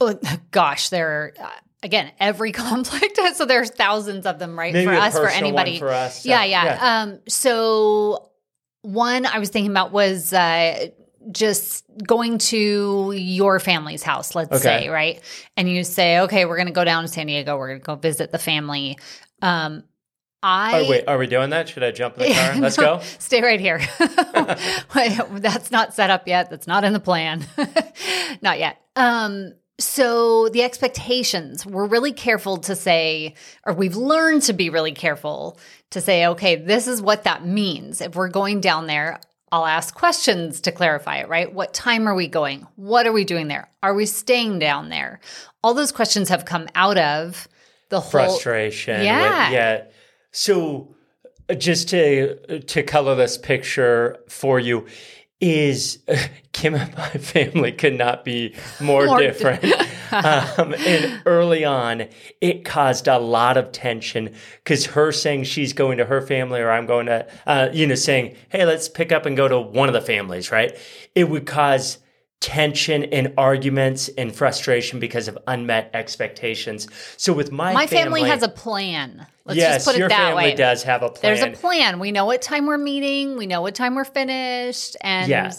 Oh, 0.00 0.18
gosh, 0.50 0.88
there. 0.88 1.32
Uh, 1.40 1.48
again, 1.82 2.10
every 2.18 2.52
conflict. 2.66 3.18
so 3.34 3.44
there's 3.44 3.70
thousands 3.70 4.26
of 4.26 4.38
them, 4.38 4.58
right? 4.58 4.72
Maybe 4.72 4.86
for 4.86 4.94
us, 4.94 5.14
for 5.14 5.28
anybody. 5.28 5.78
for 5.78 5.90
us. 5.90 6.26
Yeah, 6.26 6.40
Uh, 6.40 6.44
yeah. 6.44 6.64
yeah. 6.64 7.02
Um, 7.02 7.20
so 7.28 8.30
one 8.82 9.26
I 9.26 9.38
was 9.38 9.50
thinking 9.50 9.70
about 9.70 9.92
was 9.92 10.32
uh, 10.32 10.88
just 11.30 11.84
going 12.06 12.38
to 12.38 13.12
your 13.12 13.60
family's 13.60 14.02
house, 14.02 14.34
let's 14.34 14.50
Okay. 14.52 14.62
say, 14.84 14.88
right? 14.88 15.20
And 15.56 15.68
you 15.68 15.84
say, 15.84 16.20
okay, 16.20 16.44
we're 16.44 16.56
going 16.56 16.66
to 16.68 16.72
go 16.72 16.84
down 16.84 17.02
to 17.04 17.08
San 17.08 17.26
Diego. 17.28 17.56
We're 17.56 17.68
going 17.68 17.80
to 17.80 17.84
go 17.86 17.94
visit 17.94 18.32
the 18.32 18.38
family. 18.38 18.98
Um, 19.40 19.84
I 20.42 20.80
Oh, 20.80 20.90
wait, 20.90 21.04
are 21.06 21.18
we 21.18 21.28
doing 21.28 21.50
that? 21.50 21.68
Should 21.68 21.84
I 21.84 21.92
jump 21.92 22.18
in 22.18 22.28
the 22.28 22.34
car? 22.34 22.56
Let's 22.56 22.76
No, 22.76 22.96
go. 22.96 23.02
Stay 23.20 23.40
right 23.42 23.60
here. 23.60 23.80
That's 24.94 25.70
not 25.70 25.94
set 25.94 26.10
up 26.10 26.26
yet. 26.26 26.50
That's 26.50 26.66
not 26.66 26.84
in 26.84 26.92
the 26.92 27.00
plan. 27.00 27.46
not 28.42 28.58
yet. 28.58 28.80
Um, 28.96 29.52
so 29.78 30.48
the 30.48 30.62
expectations, 30.62 31.64
we're 31.64 31.86
really 31.86 32.12
careful 32.12 32.58
to 32.58 32.76
say, 32.76 33.34
or 33.64 33.72
we've 33.74 33.96
learned 33.96 34.42
to 34.42 34.52
be 34.52 34.70
really 34.70 34.92
careful 34.92 35.58
to 35.90 36.00
say, 36.00 36.26
okay, 36.26 36.56
this 36.56 36.86
is 36.86 37.00
what 37.02 37.24
that 37.24 37.44
means. 37.46 38.00
If 38.00 38.14
we're 38.14 38.28
going 38.28 38.60
down 38.60 38.86
there, 38.86 39.20
I'll 39.52 39.66
ask 39.66 39.94
questions 39.94 40.62
to 40.62 40.72
clarify 40.72 41.18
it, 41.18 41.28
right? 41.28 41.52
What 41.52 41.74
time 41.74 42.08
are 42.08 42.14
we 42.14 42.26
going? 42.26 42.66
What 42.76 43.06
are 43.06 43.12
we 43.12 43.24
doing 43.24 43.48
there? 43.48 43.68
Are 43.82 43.92
we 43.94 44.06
staying 44.06 44.58
down 44.58 44.88
there? 44.88 45.20
All 45.62 45.74
those 45.74 45.92
questions 45.92 46.30
have 46.30 46.46
come 46.46 46.68
out 46.74 46.96
of 46.98 47.46
the 47.90 48.00
whole 48.00 48.10
frustration. 48.10 48.96
with- 48.96 49.04
Yeah. 49.04 49.50
yeah. 49.50 49.82
So 50.30 50.94
uh, 51.50 51.54
just 51.54 51.90
to 51.90 52.60
to 52.60 52.82
color 52.82 53.14
this 53.14 53.36
picture 53.36 54.16
for 54.28 54.58
you 54.58 54.86
is 55.40 55.98
Kim 56.52 56.74
and 56.74 56.96
my 56.96 57.10
family 57.10 57.72
could 57.72 57.98
not 57.98 58.24
be 58.24 58.54
more, 58.80 59.04
More 59.06 59.20
different. 59.20 59.62
um, 60.12 60.74
and 60.74 61.22
early 61.26 61.64
on, 61.64 62.08
it 62.40 62.64
caused 62.64 63.08
a 63.08 63.18
lot 63.18 63.56
of 63.56 63.72
tension 63.72 64.34
because 64.62 64.86
her 64.86 65.12
saying 65.12 65.44
she's 65.44 65.72
going 65.72 65.98
to 65.98 66.04
her 66.04 66.20
family 66.20 66.60
or 66.60 66.70
I'm 66.70 66.86
going 66.86 67.06
to, 67.06 67.26
uh, 67.46 67.68
you 67.72 67.86
know, 67.86 67.94
saying, 67.94 68.36
hey, 68.50 68.64
let's 68.66 68.88
pick 68.88 69.12
up 69.12 69.26
and 69.26 69.36
go 69.36 69.48
to 69.48 69.58
one 69.58 69.88
of 69.88 69.94
the 69.94 70.00
families, 70.00 70.50
right? 70.50 70.76
It 71.14 71.28
would 71.28 71.46
cause 71.46 71.98
tension 72.40 73.04
and 73.04 73.32
arguments 73.38 74.08
and 74.18 74.34
frustration 74.34 74.98
because 74.98 75.28
of 75.28 75.38
unmet 75.46 75.90
expectations. 75.94 76.88
So 77.16 77.32
with 77.32 77.52
my 77.52 77.72
My 77.72 77.86
family, 77.86 78.22
has 78.24 78.42
a 78.42 78.48
plan. 78.48 79.26
Let's 79.44 79.58
yes, 79.58 79.74
just 79.76 79.86
put 79.86 79.94
it 79.94 80.00
your 80.00 80.08
that 80.08 80.18
family 80.18 80.44
way. 80.44 80.54
does 80.54 80.82
have 80.82 81.02
a 81.02 81.08
plan. 81.08 81.36
There's 81.36 81.42
a 81.42 81.56
plan. 81.56 82.00
We 82.00 82.10
know 82.10 82.26
what 82.26 82.42
time 82.42 82.66
we're 82.66 82.78
meeting. 82.78 83.36
We 83.36 83.46
know 83.46 83.62
what 83.62 83.74
time 83.76 83.94
we're 83.94 84.04
finished. 84.04 84.96
And 85.00 85.28
Yeah. 85.28 85.52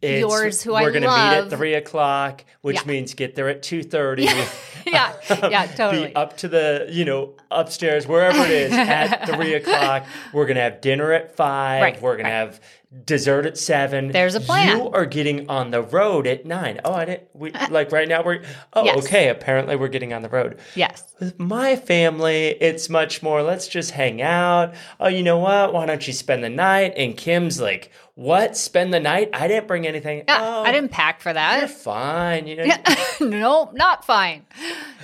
It's- 0.00 0.20
yours, 0.20 0.62
who 0.62 0.74
I 0.74 0.82
we're 0.82 0.92
gonna 0.92 1.06
meet 1.08 1.12
at 1.44 1.50
three 1.50 1.74
o'clock, 1.74 2.44
which 2.60 2.76
Yeah. 2.76 2.82
means 2.86 3.14
get 3.14 3.34
there 3.34 3.48
at 3.48 3.62
two 3.62 3.82
thirty. 3.82 4.22
yeah, 4.86 5.12
yeah, 5.28 5.66
totally. 5.76 6.08
Be 6.08 6.14
up 6.16 6.36
to 6.38 6.48
the 6.48 6.86
you 6.90 7.04
know 7.04 7.34
upstairs 7.50 8.06
wherever 8.06 8.38
it 8.44 8.50
is 8.50 8.72
at 8.72 9.26
three 9.34 9.54
o'clock. 9.54 10.06
We're 10.32 10.46
gonna 10.46 10.60
have 10.60 10.80
dinner 10.80 11.12
at 11.12 11.34
five. 11.36 11.82
Right, 11.82 12.00
we're 12.02 12.16
gonna 12.16 12.28
right. 12.28 12.34
have 12.36 12.60
dessert 13.04 13.44
at 13.44 13.58
seven. 13.58 14.12
There's 14.12 14.34
a 14.34 14.40
plan. 14.40 14.78
You 14.78 14.88
are 14.90 15.04
getting 15.04 15.50
on 15.50 15.72
the 15.72 15.82
road 15.82 16.26
at 16.26 16.46
nine. 16.46 16.80
Oh, 16.84 16.92
I 16.94 17.04
didn't. 17.04 17.28
We 17.34 17.50
like 17.68 17.90
right 17.92 18.08
now. 18.08 18.22
We're 18.22 18.42
oh 18.74 18.84
Yes. 18.84 19.04
okay. 19.04 19.28
Apparently 19.28 19.74
we're 19.76 19.88
getting 19.88 20.12
on 20.12 20.22
the 20.22 20.28
road. 20.30 20.58
yes. 20.74 21.02
With 21.20 21.38
my 21.40 21.74
family, 21.74 22.56
it's 22.60 22.88
much 22.88 23.22
more, 23.24 23.42
let's 23.42 23.66
just 23.66 23.90
hang 23.90 24.22
out. 24.22 24.72
Oh, 25.00 25.08
you 25.08 25.24
know 25.24 25.38
what? 25.38 25.72
Why 25.74 25.84
don't 25.84 26.06
you 26.06 26.12
spend 26.12 26.44
the 26.44 26.48
night? 26.48 26.94
And 26.96 27.16
Kim's 27.16 27.60
like, 27.60 27.90
what? 28.18 28.56
Spend 28.56 28.92
the 28.92 28.98
night? 28.98 29.30
I 29.32 29.46
didn't 29.46 29.68
bring 29.68 29.86
anything. 29.86 30.24
Yeah, 30.26 30.38
oh, 30.40 30.64
I 30.64 30.72
didn't 30.72 30.90
pack 30.90 31.20
for 31.20 31.32
that. 31.32 31.60
You're 31.60 31.68
fine. 31.68 32.48
You 32.48 32.56
know, 32.56 32.74
nope, 33.20 33.74
not 33.74 34.04
fine. 34.04 34.44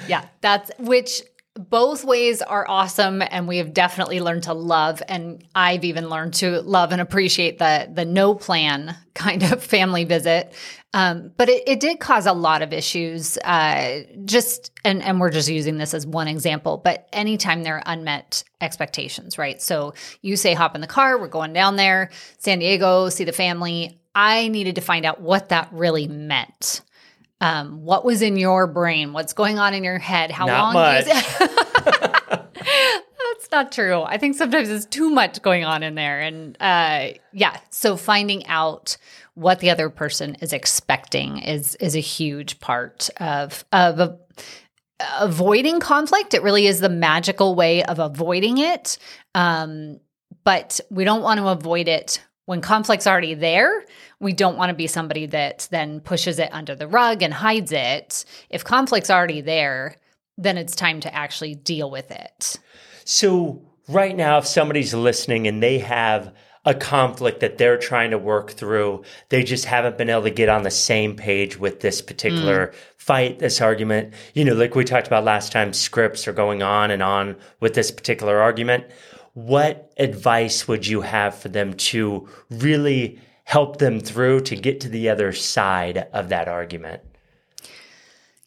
Yeah, 0.09 0.27
that's 0.41 0.73
which 0.81 1.23
both 1.55 2.05
ways 2.05 2.43
are 2.43 2.69
awesome 2.69 3.23
and 3.23 3.47
we 3.47 3.59
have 3.59 3.73
definitely 3.73 4.19
learned 4.19 4.43
to 4.43 4.53
love 4.53 5.01
and 5.09 5.47
I've 5.55 5.85
even 5.85 6.09
learned 6.09 6.35
to 6.35 6.61
love 6.63 6.91
and 6.91 7.01
appreciate 7.01 7.61
the 7.61 7.89
the 7.93 8.05
no 8.05 8.35
plan 8.35 8.97
kind 9.15 9.45
of 9.45 9.63
family 9.63 10.03
visit. 10.03 10.53
Um, 10.95 11.33
but 11.37 11.51
it, 11.51 11.65
it 11.67 11.81
did 11.81 12.01
cause 12.01 12.25
a 12.25 12.33
lot 12.33 12.63
of 12.63 12.73
issues. 12.73 13.37
Uh, 13.39 14.05
just 14.25 14.71
and 14.85 15.03
and 15.03 15.21
we're 15.21 15.31
just 15.31 15.51
using 15.51 15.77
this 15.77 15.93
as 15.93 16.07
one 16.07 16.29
example, 16.29 16.79
but 16.79 17.09
anytime 17.13 17.65
there 17.65 17.77
are 17.77 17.83
unmet 17.85 18.45
expectations, 18.63 19.37
right? 19.37 19.61
So 19.61 19.93
you 20.23 20.37
say 20.37 20.55
hop 20.55 20.75
in 20.75 20.81
the 20.81 20.87
car, 20.87 21.19
we're 21.19 21.29
going 21.29 21.53
down 21.53 21.77
there, 21.77 22.11
San 22.39 22.61
Diego, 22.61 23.11
see 23.11 23.25
the 23.25 23.33
family. 23.33 24.01
I 24.15 24.49
needed 24.49 24.77
to 24.77 24.81
find 24.81 25.05
out 25.05 25.21
what 25.21 25.51
that 25.51 25.69
really 25.73 26.07
meant 26.07 26.81
um, 27.41 27.85
what 27.85 28.05
was 28.05 28.23
in 28.23 28.37
your 28.37 28.67
brain, 28.67 29.13
what's 29.13 29.35
going 29.35 29.59
on 29.59 29.75
in 29.75 29.85
your 29.85 29.99
head, 29.99 30.31
how 30.31 30.47
Not 30.47 30.75
long 30.75 30.97
is? 30.97 31.07
That's 33.35 33.51
not 33.53 33.71
true. 33.71 34.03
I 34.03 34.17
think 34.17 34.37
sometimes 34.37 34.69
there's 34.69 34.87
too 34.87 35.11
much 35.11 35.43
going 35.43 35.65
on 35.65 35.83
in 35.83 35.95
there. 35.95 36.21
And 36.21 36.57
uh, 36.59 37.09
yeah, 37.33 37.59
so 37.69 37.99
finding 37.99 38.47
out 38.47 38.97
what 39.35 39.61
the 39.61 39.71
other 39.71 39.91
person 39.91 40.37
is 40.41 40.53
expecting 40.53 41.39
is 41.39 41.75
is 41.77 41.97
a 41.97 42.01
huge 42.01 42.61
part 42.61 43.11
of 43.19 43.65
of 43.73 44.01
a, 44.01 44.19
avoiding 45.19 45.81
conflict. 45.81 46.35
It 46.35 46.43
really 46.43 46.67
is 46.67 46.81
the 46.81 46.89
magical 46.89 47.55
way 47.55 47.83
of 47.85 47.99
avoiding 47.99 48.59
it. 48.59 48.99
Um, 49.35 50.01
but 50.45 50.81
we 50.91 51.05
don't 51.05 51.23
want 51.23 51.41
to 51.41 51.49
avoid 51.49 51.89
it 51.89 52.23
when 52.47 52.61
conflict's 52.61 53.07
already 53.07 53.35
there. 53.35 53.85
We 54.21 54.33
don't 54.33 54.57
want 54.57 54.71
to 54.71 54.75
be 54.75 54.87
somebody 54.87 55.27
that 55.27 55.69
then 55.71 56.01
pushes 56.01 56.39
it 56.39 56.51
under 56.53 56.75
the 56.75 56.87
rug 56.87 57.23
and 57.23 57.33
hides 57.33 57.73
it. 57.73 58.25
If 58.51 58.65
conflict's 58.65 59.11
already 59.11 59.41
there, 59.41 59.97
then 60.37 60.59
it's 60.59 60.77
time 60.77 61.01
to 61.01 61.15
actually 61.15 61.55
deal 61.55 61.91
with 61.91 62.11
it. 62.11 62.57
So, 63.05 63.63
right 63.89 64.17
now, 64.17 64.39
if 64.39 64.47
somebody's 64.47 64.95
listening 64.95 65.47
and 65.47 65.63
they 65.63 65.79
have 65.79 66.35
a 66.65 66.75
conflict 66.75 67.41
that 67.41 67.59
they're 67.59 67.77
trying 67.77 68.11
to 68.11 68.19
work 68.19 68.53
through, 68.53 69.03
they 69.29 69.43
just 69.43 69.67
haven't 69.67 69.99
been 69.99 70.09
able 70.09 70.23
to 70.23 70.31
get 70.31 70.49
on 70.49 70.63
the 70.63 70.71
same 70.71 71.15
page 71.15 71.59
with 71.59 71.81
this 71.81 72.01
particular 72.01 72.69
mm. 72.69 72.75
fight, 72.97 73.39
this 73.39 73.61
argument. 73.61 74.15
You 74.33 74.45
know, 74.45 74.55
like 74.55 74.75
we 74.75 74.85
talked 74.85 75.07
about 75.07 75.25
last 75.25 75.53
time, 75.53 75.73
scripts 75.73 76.27
are 76.27 76.33
going 76.33 76.63
on 76.63 76.91
and 76.91 77.03
on 77.03 77.37
with 77.61 77.75
this 77.75 77.91
particular 77.91 78.41
argument. 78.41 78.85
What 79.35 79.93
advice 79.99 80.67
would 80.67 80.87
you 80.87 81.03
have 81.03 81.35
for 81.35 81.49
them 81.49 81.75
to 81.75 82.29
really 82.51 83.21
help 83.45 83.79
them 83.79 84.01
through 84.01 84.41
to 84.41 84.57
get 84.57 84.81
to 84.81 84.89
the 84.89 85.11
other 85.11 85.33
side 85.33 86.07
of 86.13 86.31
that 86.31 86.49
argument? 86.49 87.03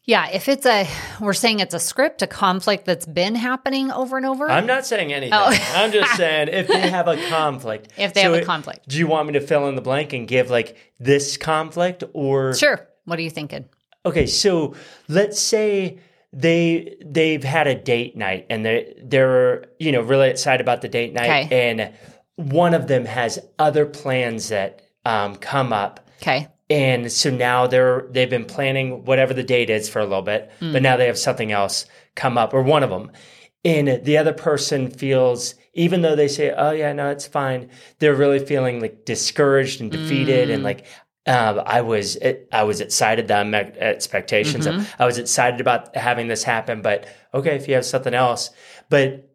Yeah, 0.08 0.30
if 0.30 0.48
it's 0.48 0.64
a, 0.64 0.88
we're 1.20 1.34
saying 1.34 1.60
it's 1.60 1.74
a 1.74 1.78
script, 1.78 2.22
a 2.22 2.26
conflict 2.26 2.86
that's 2.86 3.04
been 3.04 3.34
happening 3.34 3.90
over 3.90 4.16
and 4.16 4.24
over. 4.24 4.50
I'm 4.50 4.64
not 4.64 4.86
saying 4.86 5.12
anything. 5.12 5.34
Oh. 5.34 5.54
I'm 5.74 5.92
just 5.92 6.16
saying 6.16 6.48
if 6.50 6.66
they 6.66 6.88
have 6.88 7.08
a 7.08 7.16
conflict. 7.28 7.92
If 7.98 8.14
they 8.14 8.22
have 8.22 8.32
a 8.32 8.36
it- 8.38 8.46
conflict. 8.46 8.88
Do 8.88 8.96
you 8.98 9.06
want 9.06 9.26
me 9.26 9.34
to 9.34 9.40
fill 9.42 9.68
in 9.68 9.74
the 9.74 9.82
blank 9.82 10.14
and 10.14 10.26
give 10.26 10.48
like 10.48 10.78
this 10.98 11.36
conflict 11.36 12.04
or 12.14 12.54
sure. 12.54 12.88
What 13.04 13.18
are 13.18 13.22
you 13.22 13.28
thinking? 13.28 13.66
Okay, 14.06 14.24
so 14.26 14.74
let's 15.08 15.38
say 15.38 15.98
they 16.32 16.96
they've 17.04 17.44
had 17.44 17.66
a 17.66 17.74
date 17.74 18.16
night 18.16 18.46
and 18.48 18.64
they 18.64 18.94
they're 19.02 19.66
you 19.78 19.92
know 19.92 20.00
really 20.00 20.30
excited 20.30 20.62
about 20.62 20.80
the 20.80 20.88
date 20.88 21.12
night 21.12 21.44
Okay. 21.46 21.70
and 21.70 21.92
one 22.36 22.72
of 22.72 22.86
them 22.86 23.04
has 23.04 23.38
other 23.58 23.84
plans 23.84 24.48
that 24.48 24.80
um, 25.04 25.36
come 25.36 25.72
up 25.74 26.00
Okay. 26.22 26.48
And 26.70 27.10
so 27.10 27.30
now 27.30 27.66
they're 27.66 28.06
they've 28.10 28.30
been 28.30 28.44
planning 28.44 29.04
whatever 29.04 29.32
the 29.34 29.42
date 29.42 29.70
is 29.70 29.88
for 29.88 30.00
a 30.00 30.04
little 30.04 30.22
bit, 30.22 30.50
Hmm. 30.60 30.72
but 30.72 30.82
now 30.82 30.96
they 30.96 31.06
have 31.06 31.18
something 31.18 31.52
else 31.52 31.86
come 32.14 32.36
up, 32.38 32.52
or 32.54 32.62
one 32.62 32.82
of 32.82 32.90
them. 32.90 33.10
And 33.64 34.04
the 34.04 34.16
other 34.18 34.32
person 34.32 34.90
feels, 34.90 35.54
even 35.74 36.02
though 36.02 36.14
they 36.16 36.28
say, 36.28 36.52
"Oh 36.56 36.70
yeah, 36.70 36.92
no, 36.92 37.10
it's 37.10 37.26
fine," 37.26 37.70
they're 37.98 38.14
really 38.14 38.38
feeling 38.38 38.80
like 38.80 39.04
discouraged 39.04 39.80
and 39.80 39.90
defeated, 39.90 40.48
Hmm. 40.48 40.54
and 40.54 40.62
like 40.64 40.84
um, 41.26 41.60
I 41.66 41.82
was, 41.82 42.16
I 42.52 42.62
was 42.62 42.80
excited. 42.80 43.28
The 43.28 43.40
unmet 43.40 43.76
expectations. 43.76 44.66
Mm-hmm. 44.66 45.02
I 45.02 45.04
was 45.04 45.18
excited 45.18 45.60
about 45.60 45.94
having 45.94 46.28
this 46.28 46.42
happen, 46.42 46.80
but 46.80 47.04
okay, 47.34 47.54
if 47.54 47.68
you 47.68 47.74
have 47.74 47.84
something 47.84 48.14
else, 48.14 48.48
but 48.88 49.28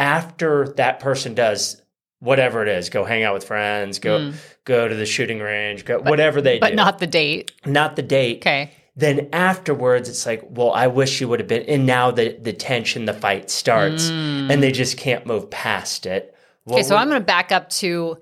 after 0.00 0.68
that 0.76 0.98
person 1.00 1.34
does 1.34 1.80
whatever 2.20 2.62
it 2.62 2.68
is, 2.68 2.90
go 2.90 3.04
hang 3.04 3.22
out 3.22 3.34
with 3.34 3.44
friends, 3.44 3.98
go 3.98 4.18
mm. 4.18 4.34
go 4.64 4.88
to 4.88 4.94
the 4.94 5.06
shooting 5.06 5.38
range, 5.38 5.84
go 5.84 6.00
whatever 6.00 6.40
they. 6.40 6.58
But 6.58 6.70
do, 6.70 6.76
not 6.76 6.98
the 6.98 7.06
date. 7.06 7.52
not 7.64 7.96
the 7.96 8.02
date. 8.02 8.38
Okay. 8.38 8.72
Then 8.96 9.28
afterwards, 9.32 10.08
it's 10.08 10.26
like, 10.26 10.42
well, 10.48 10.72
I 10.72 10.88
wish 10.88 11.20
you 11.20 11.28
would 11.28 11.38
have 11.38 11.48
been. 11.48 11.62
And 11.62 11.86
now 11.86 12.10
the 12.10 12.36
the 12.40 12.52
tension, 12.52 13.04
the 13.04 13.14
fight 13.14 13.50
starts, 13.50 14.10
mm. 14.10 14.50
and 14.50 14.62
they 14.62 14.72
just 14.72 14.96
can't 14.96 15.26
move 15.26 15.50
past 15.50 16.06
it. 16.06 16.34
Okay, 16.70 16.82
so 16.82 16.96
I'm 16.96 17.08
going 17.08 17.20
to 17.20 17.24
back 17.24 17.50
up 17.50 17.70
to 17.70 18.18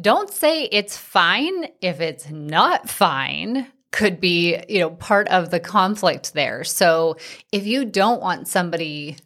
don't 0.00 0.30
say 0.30 0.64
it's 0.64 0.96
fine 0.96 1.68
if 1.80 2.00
it's 2.00 2.28
not 2.30 2.88
fine 2.88 3.66
could 3.90 4.20
be, 4.20 4.62
you 4.68 4.80
know, 4.80 4.90
part 4.90 5.28
of 5.28 5.50
the 5.50 5.60
conflict 5.60 6.34
there. 6.34 6.62
So 6.62 7.16
if 7.52 7.66
you 7.66 7.84
don't 7.84 8.20
want 8.20 8.46
somebody 8.46 9.16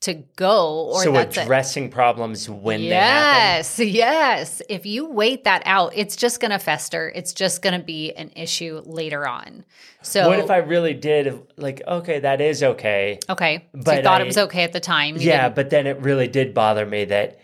to 0.00 0.14
go 0.36 0.90
or 0.92 1.02
so 1.02 1.16
addressing 1.16 1.90
problems 1.90 2.48
when 2.48 2.80
they 2.82 2.86
happen. 2.88 3.58
Yes, 3.58 3.78
yes. 3.80 4.62
If 4.68 4.86
you 4.86 5.06
wait 5.06 5.44
that 5.44 5.62
out, 5.66 5.92
it's 5.96 6.14
just 6.14 6.40
going 6.40 6.52
to 6.52 6.58
fester. 6.60 7.10
It's 7.14 7.32
just 7.32 7.62
going 7.62 7.78
to 7.78 7.84
be 7.84 8.12
an 8.12 8.30
issue 8.36 8.80
later 8.84 9.26
on. 9.26 9.64
So 10.02 10.28
What 10.28 10.38
if 10.38 10.50
I 10.50 10.58
really 10.58 10.94
did 10.94 11.40
like, 11.56 11.82
okay, 11.86 12.20
that 12.20 12.40
is 12.40 12.62
okay. 12.62 13.18
Okay. 13.28 13.66
so 13.72 13.78
you 13.78 13.82
But 13.84 14.04
thought 14.04 14.20
I- 14.20 14.24
it 14.24 14.26
was 14.26 14.38
okay 14.38 14.62
at 14.62 14.72
the 14.72 14.80
time. 14.80 15.16
You 15.16 15.22
yeah, 15.22 15.42
didn't- 15.44 15.56
but 15.56 15.70
then 15.70 15.86
it 15.88 15.98
really 16.00 16.28
did 16.28 16.54
bother 16.54 16.86
me 16.86 17.04
that 17.06 17.40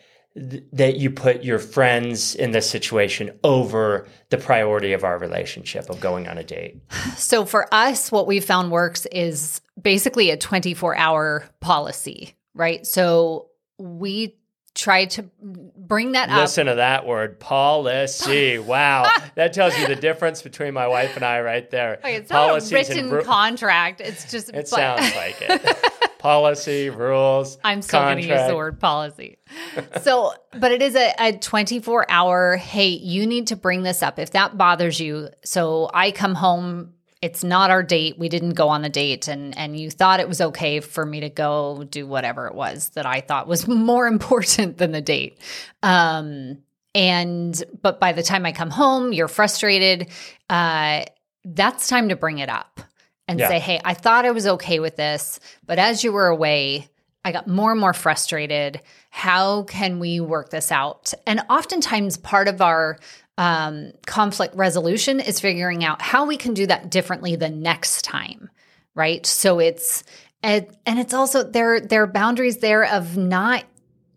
that 0.73 0.97
you 0.97 1.13
put 1.13 1.45
your 1.45 1.61
friends 1.61 2.35
in 2.35 2.51
this 2.51 2.69
situation 2.69 3.31
over 3.45 4.09
the 4.31 4.37
priority 4.37 4.93
of 4.93 5.05
our 5.05 5.17
relationship 5.17 5.89
of 5.89 6.01
going 6.01 6.27
on 6.27 6.39
a 6.39 6.43
date. 6.45 6.81
So 7.17 7.45
for 7.45 7.73
us, 7.73 8.11
what 8.11 8.27
we 8.27 8.41
found 8.41 8.73
works 8.73 9.07
is 9.13 9.61
basically 9.81 10.31
a 10.31 10.37
24 10.37 10.97
hour 10.97 11.45
policy, 11.61 12.35
right? 12.55 12.87
So 12.87 13.49
we 13.79 14.37
try 14.75 15.05
to 15.05 15.23
bring 15.41 16.13
that 16.13 16.29
up. 16.31 16.39
Listen 16.39 16.67
to 16.67 16.75
that 16.77 17.07
word, 17.07 17.39
policy. 17.39 18.59
Wow, 18.65 19.09
that 19.37 19.53
tells 19.53 19.79
you 19.79 19.87
the 19.87 19.97
difference 19.97 20.43
between 20.43 20.75
my 20.75 20.89
wife 20.89 21.15
and 21.17 21.25
I 21.25 21.41
right 21.43 21.71
there. 21.71 21.99
Okay, 21.99 22.17
it's 22.17 22.31
not 22.31 22.51
a 22.51 22.75
written 22.75 23.23
contract. 23.23 24.01
It's 24.01 24.31
just 24.31 24.49
It 24.49 24.55
but- 24.55 24.69
sounds 24.69 25.15
like 25.15 25.37
it. 25.41 25.91
Policy, 26.25 26.89
rules. 26.89 27.59
I'm 27.63 27.83
still 27.83 28.01
going 28.01 28.17
to 28.17 28.27
use 28.27 28.49
the 28.49 28.57
word 28.57 28.81
policy. 28.81 29.37
So, 30.01 30.33
but 30.59 30.73
it 30.73 30.81
is 30.81 30.97
a, 30.97 31.13
a 31.19 31.33
24 31.37 32.11
hour, 32.11 32.57
hey, 32.57 32.89
you 32.89 33.27
need 33.27 33.49
to 33.49 33.57
bring 33.57 33.83
this 33.83 34.03
up 34.03 34.19
if 34.19 34.31
that 34.31 34.57
bothers 34.57 34.99
you. 34.99 35.29
So 35.45 35.91
I 35.93 36.13
come 36.13 36.35
home, 36.35 36.94
it's 37.25 37.43
not 37.43 37.71
our 37.71 37.83
date. 37.83 38.19
We 38.19 38.29
didn't 38.29 38.51
go 38.55 38.69
on 38.69 38.83
the 38.83 38.89
date 38.89 39.29
and 39.29 39.57
and 39.57 39.79
you 39.79 39.91
thought 39.91 40.21
it 40.21 40.29
was 40.29 40.41
okay 40.41 40.81
for 40.81 41.05
me 41.07 41.21
to 41.21 41.31
go 41.31 41.85
do 41.89 42.07
whatever 42.07 42.47
it 42.47 42.55
was 42.55 42.91
that 42.91 43.07
I 43.07 43.21
thought 43.21 43.47
was 43.49 43.67
more 43.91 44.07
important 44.07 44.77
than 44.79 44.93
the 44.93 45.01
date. 45.01 45.39
Um 45.83 46.59
and 46.95 47.61
but 47.83 47.99
by 47.99 48.13
the 48.13 48.23
time 48.23 48.45
I 48.47 48.53
come 48.53 48.71
home, 48.71 49.13
you're 49.13 49.29
frustrated. 49.29 50.09
Uh 50.51 51.05
that's 51.45 51.89
time 51.89 52.09
to 52.11 52.17
bring 52.17 52.39
it 52.39 52.49
up 52.49 52.81
and 53.27 53.39
Yeah. 53.41 53.49
say, 53.49 53.59
"Hey, 53.59 53.81
I 53.85 53.95
thought 53.95 54.25
I 54.27 54.31
was 54.31 54.47
okay 54.47 54.79
with 54.81 54.97
this, 54.97 55.41
but 55.67 55.79
as 55.79 56.05
you 56.05 56.13
were 56.13 56.27
away, 56.27 56.89
I 57.25 57.33
got 57.33 57.49
more 57.49 57.71
and 57.73 57.81
more 57.81 57.95
frustrated. 57.95 58.81
How 59.11 59.63
can 59.63 59.99
we 59.99 60.21
work 60.21 60.51
this 60.51 60.71
out? 60.71 61.15
And 61.27 61.41
oftentimes, 61.49 62.19
part 62.19 62.49
of 62.49 62.61
our 62.61 62.99
um, 63.37 63.93
conflict 64.07 64.55
resolution 64.55 65.21
is 65.21 65.41
figuring 65.41 65.85
out 65.85 66.01
how 66.01 66.27
we 66.27 66.37
can 66.37 66.55
do 66.55 66.67
that 66.67 66.91
differently 66.91 67.37
the 67.37 67.51
next 67.51 68.03
time, 68.03 68.51
right? 68.95 69.25
So 69.27 69.59
it's 69.59 70.05
and, 70.43 70.67
and 70.87 70.99
it's 70.99 71.15
also 71.15 71.43
there 71.43 71.81
there 71.81 72.03
are 72.03 72.07
boundaries 72.07 72.59
there 72.59 72.85
of 72.85 73.17
not 73.17 73.65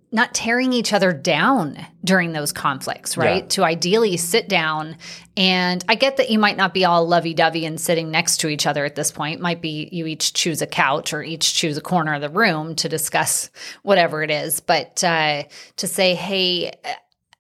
not 0.10 0.34
tearing 0.34 0.71
each 0.71 0.93
other 0.93 1.12
down 1.12 1.77
during 2.01 2.32
those 2.32 2.53
conflicts, 2.53 3.17
right? 3.17 3.43
Yeah. 3.43 3.49
To 3.49 3.63
ideally 3.65 4.15
sit 4.15 4.47
down 4.47 4.95
and 5.36 5.84
I 5.89 5.95
get 5.95 6.15
that 6.17 6.30
you 6.30 6.39
might 6.39 6.56
not 6.56 6.73
be 6.73 6.86
all 6.86 7.06
lovey-dovey 7.06 7.65
and 7.65 7.80
sitting 7.80 8.10
next 8.10 8.38
to 8.38 8.47
each 8.47 8.65
other 8.65 8.86
at 8.86 8.95
this 8.95 9.12
point. 9.12 9.41
Might 9.41 9.62
be 9.62 9.89
you 9.91 10.06
each 10.06 10.32
choose 10.32 10.62
a 10.62 10.67
couch 10.67 11.12
or 11.12 11.23
each 11.23 11.53
choose 11.53 11.75
a 11.75 11.82
corner 11.82 12.13
of 12.13 12.21
the 12.21 12.30
room 12.30 12.73
to 12.75 12.88
discuss 12.88 13.49
whatever 13.84 14.23
it 14.23 14.32
is. 14.32 14.62
But 14.62 15.03
uh, 15.03 15.43
to 15.75 15.88
say, 15.88 16.15
hey, 16.15 16.71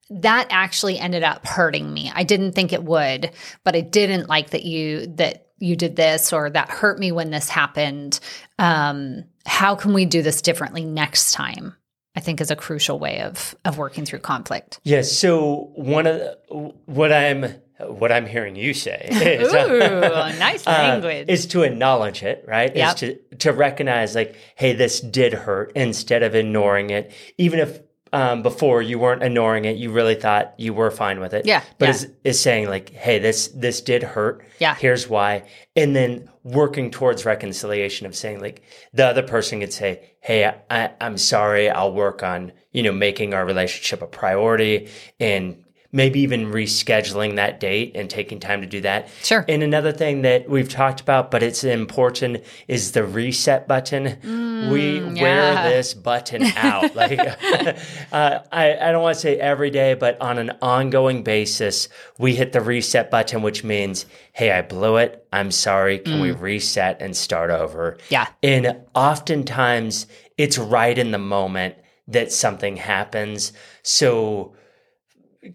that 0.09 0.47
actually 0.49 0.99
ended 0.99 1.23
up 1.23 1.45
hurting 1.45 1.91
me. 1.91 2.11
I 2.13 2.23
didn't 2.23 2.53
think 2.53 2.73
it 2.73 2.83
would, 2.83 3.31
but 3.63 3.75
I 3.75 3.81
didn't 3.81 4.27
like 4.29 4.51
that 4.51 4.63
you 4.63 5.07
that 5.15 5.47
you 5.59 5.75
did 5.75 5.95
this 5.95 6.31
or 6.33 6.49
that 6.49 6.69
hurt 6.69 6.99
me 6.99 7.11
when 7.11 7.31
this 7.31 7.49
happened. 7.49 8.19
Um, 8.59 9.25
how 9.45 9.75
can 9.75 9.93
we 9.93 10.05
do 10.05 10.21
this 10.21 10.41
differently 10.41 10.85
next 10.85 11.31
time? 11.31 11.75
I 12.15 12.19
think 12.19 12.41
is 12.41 12.49
a 12.49 12.55
crucial 12.55 12.97
way 12.97 13.21
of 13.21 13.55
of 13.63 13.77
working 13.77 14.05
through 14.05 14.19
conflict. 14.19 14.79
Yes. 14.83 15.11
so 15.11 15.71
one 15.75 16.07
of 16.07 16.17
the, 16.17 16.73
what 16.85 17.11
I'm 17.11 17.45
what 17.79 18.11
I'm 18.11 18.25
hearing 18.25 18.55
you 18.55 18.73
say 18.73 19.07
is, 19.11 19.53
Ooh, 19.53 20.39
nice 20.39 20.65
uh, 20.65 20.71
language. 20.71 21.29
is 21.29 21.45
to 21.47 21.61
acknowledge 21.61 22.23
it, 22.23 22.43
right? 22.47 22.75
Yep. 22.75 22.87
Is 22.87 22.99
to 23.01 23.35
to 23.37 23.53
recognize 23.53 24.15
like, 24.15 24.35
hey, 24.55 24.73
this 24.73 24.99
did 24.99 25.33
hurt, 25.33 25.73
instead 25.75 26.23
of 26.23 26.35
ignoring 26.35 26.89
it, 26.89 27.11
even 27.37 27.59
if. 27.59 27.81
Um, 28.13 28.41
before 28.41 28.81
you 28.81 28.99
weren't 28.99 29.23
ignoring 29.23 29.65
it, 29.65 29.77
you 29.77 29.91
really 29.91 30.15
thought 30.15 30.53
you 30.57 30.73
were 30.73 30.91
fine 30.91 31.19
with 31.19 31.33
it. 31.33 31.45
Yeah, 31.45 31.63
but 31.77 31.85
yeah. 31.85 31.91
is 31.91 32.11
is 32.23 32.39
saying 32.39 32.69
like, 32.69 32.89
hey, 32.89 33.19
this 33.19 33.47
this 33.49 33.81
did 33.81 34.03
hurt. 34.03 34.45
Yeah. 34.59 34.75
here's 34.75 35.07
why, 35.07 35.43
and 35.75 35.95
then 35.95 36.29
working 36.43 36.89
towards 36.91 37.25
reconciliation 37.25 38.07
of 38.07 38.15
saying 38.15 38.39
like 38.39 38.63
the 38.93 39.05
other 39.05 39.23
person 39.23 39.59
could 39.59 39.73
say, 39.73 40.15
hey, 40.21 40.53
I, 40.69 40.91
I'm 41.01 41.17
sorry, 41.17 41.69
I'll 41.69 41.93
work 41.93 42.23
on 42.23 42.53
you 42.71 42.83
know 42.83 42.91
making 42.91 43.33
our 43.33 43.45
relationship 43.45 44.01
a 44.01 44.07
priority 44.07 44.89
and 45.19 45.63
maybe 45.97 46.19
even 46.21 46.45
rescheduling 46.51 47.35
that 47.35 47.59
date 47.59 47.91
and 47.95 48.09
taking 48.09 48.39
time 48.39 48.61
to 48.61 48.67
do 48.67 48.79
that. 48.81 49.09
Sure. 49.23 49.43
And 49.49 49.63
another 49.63 49.91
thing 49.91 50.21
that 50.21 50.47
we've 50.47 50.69
talked 50.69 51.01
about, 51.01 51.31
but 51.31 51.41
it's 51.43 51.63
important, 51.63 52.43
is 52.67 52.91
the 52.91 53.03
reset 53.03 53.67
button. 53.67 54.17
we 54.71 55.01
wear 55.21 55.55
Mm, 55.57 55.63
this 55.63 55.93
button 55.93 56.43
out. 56.55 56.95
like, 57.01 57.19
uh, 58.11 58.39
I, 58.51 58.77
I 58.77 58.91
don't 58.91 59.01
want 59.01 59.15
to 59.15 59.21
say 59.21 59.37
every 59.39 59.69
day, 59.71 59.95
but 59.95 60.19
on 60.21 60.37
an 60.37 60.51
ongoing 60.61 61.23
basis, 61.23 61.89
we 62.19 62.35
hit 62.35 62.51
the 62.53 62.61
reset 62.61 63.09
button, 63.09 63.41
which 63.41 63.63
means, 63.63 64.05
hey, 64.33 64.51
I 64.51 64.61
blew 64.61 64.97
it. 64.97 65.25
I'm 65.33 65.51
sorry. 65.51 65.99
Can 65.99 66.21
we 66.21 66.31
reset 66.31 67.01
and 67.01 67.15
start 67.17 67.49
over? 67.49 67.93
Mm. 67.93 68.01
Yeah. 68.09 68.27
And 68.43 68.77
oftentimes, 68.95 70.05
it's 70.37 70.57
right 70.57 70.97
in 70.97 71.11
the 71.11 71.17
moment 71.17 71.75
that 72.07 72.31
something 72.31 72.77
happens. 72.77 73.51
So, 73.83 74.53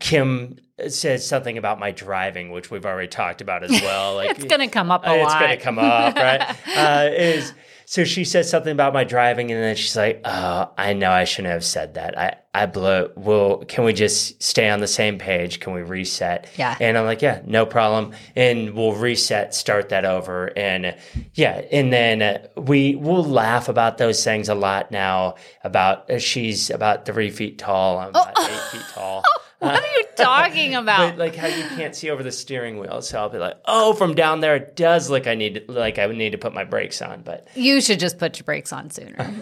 Kim 0.00 0.58
says 0.88 1.26
something 1.26 1.58
about 1.58 1.78
my 1.78 1.90
driving, 1.90 2.50
which 2.50 2.70
we've 2.70 2.86
already 2.86 3.08
talked 3.08 3.40
about 3.40 3.62
as 3.62 3.70
well. 3.70 4.12
Like 4.22 4.30
it's 4.30 4.44
going 4.44 4.60
to 4.60 4.68
come 4.68 4.90
up 4.90 5.04
a 5.04 5.08
uh, 5.08 5.16
lot. 5.16 5.24
it's 5.24 5.34
going 5.34 5.58
to 5.58 5.64
come 5.64 5.78
up, 5.78 6.14
right? 6.14 6.40
uh, 6.76 7.08
is 7.12 7.52
so 7.92 8.04
she 8.04 8.24
says 8.24 8.48
something 8.48 8.72
about 8.72 8.94
my 8.94 9.04
driving, 9.04 9.50
and 9.50 9.62
then 9.62 9.76
she's 9.76 9.96
like, 9.96 10.22
"Oh, 10.24 10.70
I 10.78 10.92
know 10.92 11.10
I 11.10 11.24
shouldn't 11.24 11.52
have 11.52 11.64
said 11.64 11.94
that. 11.94 12.18
I 12.18 12.36
I 12.54 12.66
blew. 12.66 13.10
Well, 13.16 13.64
can 13.68 13.84
we 13.84 13.92
just 13.92 14.42
stay 14.42 14.70
on 14.70 14.80
the 14.80 14.86
same 14.86 15.18
page? 15.18 15.60
Can 15.60 15.72
we 15.72 15.82
reset?" 15.82 16.48
Yeah. 16.56 16.76
And 16.80 16.96
I'm 16.96 17.04
like, 17.04 17.20
"Yeah, 17.20 17.42
no 17.44 17.66
problem." 17.66 18.12
And 18.36 18.74
we'll 18.74 18.94
reset, 18.94 19.54
start 19.54 19.90
that 19.90 20.04
over, 20.04 20.56
and 20.56 20.96
yeah, 21.34 21.62
and 21.70 21.92
then 21.92 22.22
uh, 22.22 22.46
we 22.56 22.94
we'll 22.94 23.24
laugh 23.24 23.68
about 23.68 23.98
those 23.98 24.22
things 24.24 24.48
a 24.48 24.54
lot 24.54 24.90
now. 24.90 25.34
About 25.64 26.10
uh, 26.10 26.18
she's 26.18 26.70
about 26.70 27.04
three 27.04 27.30
feet 27.30 27.58
tall. 27.58 27.98
I'm 27.98 28.10
about 28.10 28.38
eight 28.38 28.60
feet 28.70 28.86
tall. 28.94 29.22
what 29.62 29.82
are 29.82 29.86
you 29.96 30.04
talking 30.16 30.74
about? 30.82 31.10
But 31.10 31.18
like 31.18 31.36
how 31.36 31.46
you 31.46 31.64
can't 31.76 31.94
see 31.94 32.10
over 32.10 32.22
the 32.22 32.32
steering 32.32 32.78
wheel, 32.78 33.00
so 33.02 33.18
I'll 33.18 33.28
be 33.28 33.38
like, 33.38 33.56
"Oh, 33.64 33.92
from 33.94 34.14
down 34.14 34.40
there, 34.40 34.56
it 34.56 34.76
does 34.76 35.08
look 35.08 35.26
I 35.26 35.34
need 35.34 35.64
like 35.68 35.98
I 35.98 36.06
would 36.06 36.16
need 36.16 36.32
to 36.32 36.38
put 36.38 36.52
my 36.52 36.64
brakes 36.64 37.00
on." 37.00 37.22
But 37.22 37.46
you 37.54 37.80
should 37.80 38.00
just 38.00 38.18
put 38.18 38.38
your 38.38 38.44
brakes 38.44 38.72
on 38.72 38.90
sooner. 38.90 39.16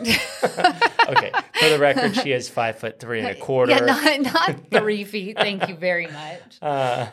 okay, 1.11 1.31
for 1.59 1.69
the 1.69 1.79
record, 1.79 2.15
she 2.17 2.33
is 2.33 2.49
five 2.49 2.79
foot 2.79 2.99
three 2.99 3.19
and 3.21 3.29
a 3.29 3.35
quarter, 3.41 3.73
yeah, 3.73 3.81
not, 3.81 4.21
not 4.21 4.57
three 4.71 5.05
feet. 5.05 5.37
Thank 5.37 5.69
you 5.69 5.77
very 5.77 6.07
much. 6.07 6.59
uh, 6.63 7.07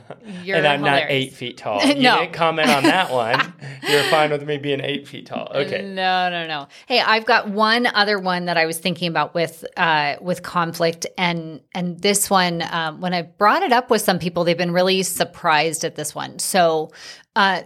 You're 0.44 0.58
and 0.58 0.68
I'm 0.68 0.82
not 0.82 1.04
eight 1.10 1.34
feet 1.34 1.58
tall. 1.58 1.82
You 1.88 2.04
No. 2.04 2.20
didn't 2.20 2.34
comment 2.34 2.70
on 2.70 2.84
that 2.84 3.12
one. 3.12 3.54
You're 3.88 4.04
fine 4.04 4.32
with 4.32 4.46
me 4.46 4.58
being 4.58 4.82
eight 4.82 5.08
feet 5.08 5.26
tall. 5.26 5.52
Okay, 5.54 5.82
No, 5.84 6.30
no, 6.30 6.48
no. 6.48 6.68
Hey, 6.88 7.00
I've 7.00 7.26
got 7.26 7.50
one 7.50 7.88
other 7.88 8.20
one 8.20 8.46
that 8.46 8.58
I 8.58 8.66
was 8.66 8.78
thinking 8.78 9.08
about 9.10 9.34
with 9.34 9.66
uh, 9.76 10.16
with 10.22 10.44
conflict, 10.44 11.06
and 11.18 11.62
and 11.74 12.00
this 12.00 12.30
one, 12.30 12.64
um, 12.72 13.02
when 13.02 13.14
I 13.14 13.24
brought 13.24 13.64
it 13.64 13.72
up 13.72 13.90
with 13.90 14.02
some 14.02 14.20
people, 14.20 14.44
they've 14.44 14.58
been 14.58 14.72
really 14.74 15.04
surprised 15.04 15.84
at 15.84 15.96
this 15.96 16.14
one. 16.16 16.40
So, 16.40 16.92
uh, 17.36 17.64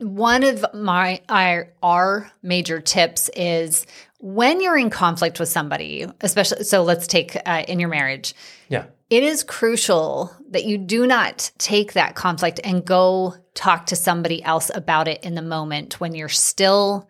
one 0.00 0.44
of 0.44 0.64
my 0.74 1.20
our, 1.28 1.72
our 1.82 2.30
major 2.42 2.80
tips 2.80 3.28
is 3.34 3.84
when 4.18 4.60
you're 4.60 4.76
in 4.76 4.90
conflict 4.90 5.38
with 5.38 5.48
somebody, 5.48 6.06
especially. 6.20 6.64
So 6.64 6.82
let's 6.82 7.06
take 7.06 7.36
uh, 7.46 7.64
in 7.68 7.78
your 7.80 7.88
marriage. 7.88 8.34
yeah, 8.68 8.86
It 9.10 9.22
is 9.22 9.44
crucial 9.44 10.34
that 10.50 10.64
you 10.64 10.78
do 10.78 11.06
not 11.06 11.50
take 11.58 11.92
that 11.92 12.14
conflict 12.14 12.60
and 12.64 12.84
go 12.84 13.34
talk 13.54 13.86
to 13.86 13.96
somebody 13.96 14.42
else 14.42 14.70
about 14.74 15.08
it 15.08 15.22
in 15.24 15.34
the 15.34 15.42
moment 15.42 16.00
when 16.00 16.14
you're 16.14 16.28
still 16.28 17.08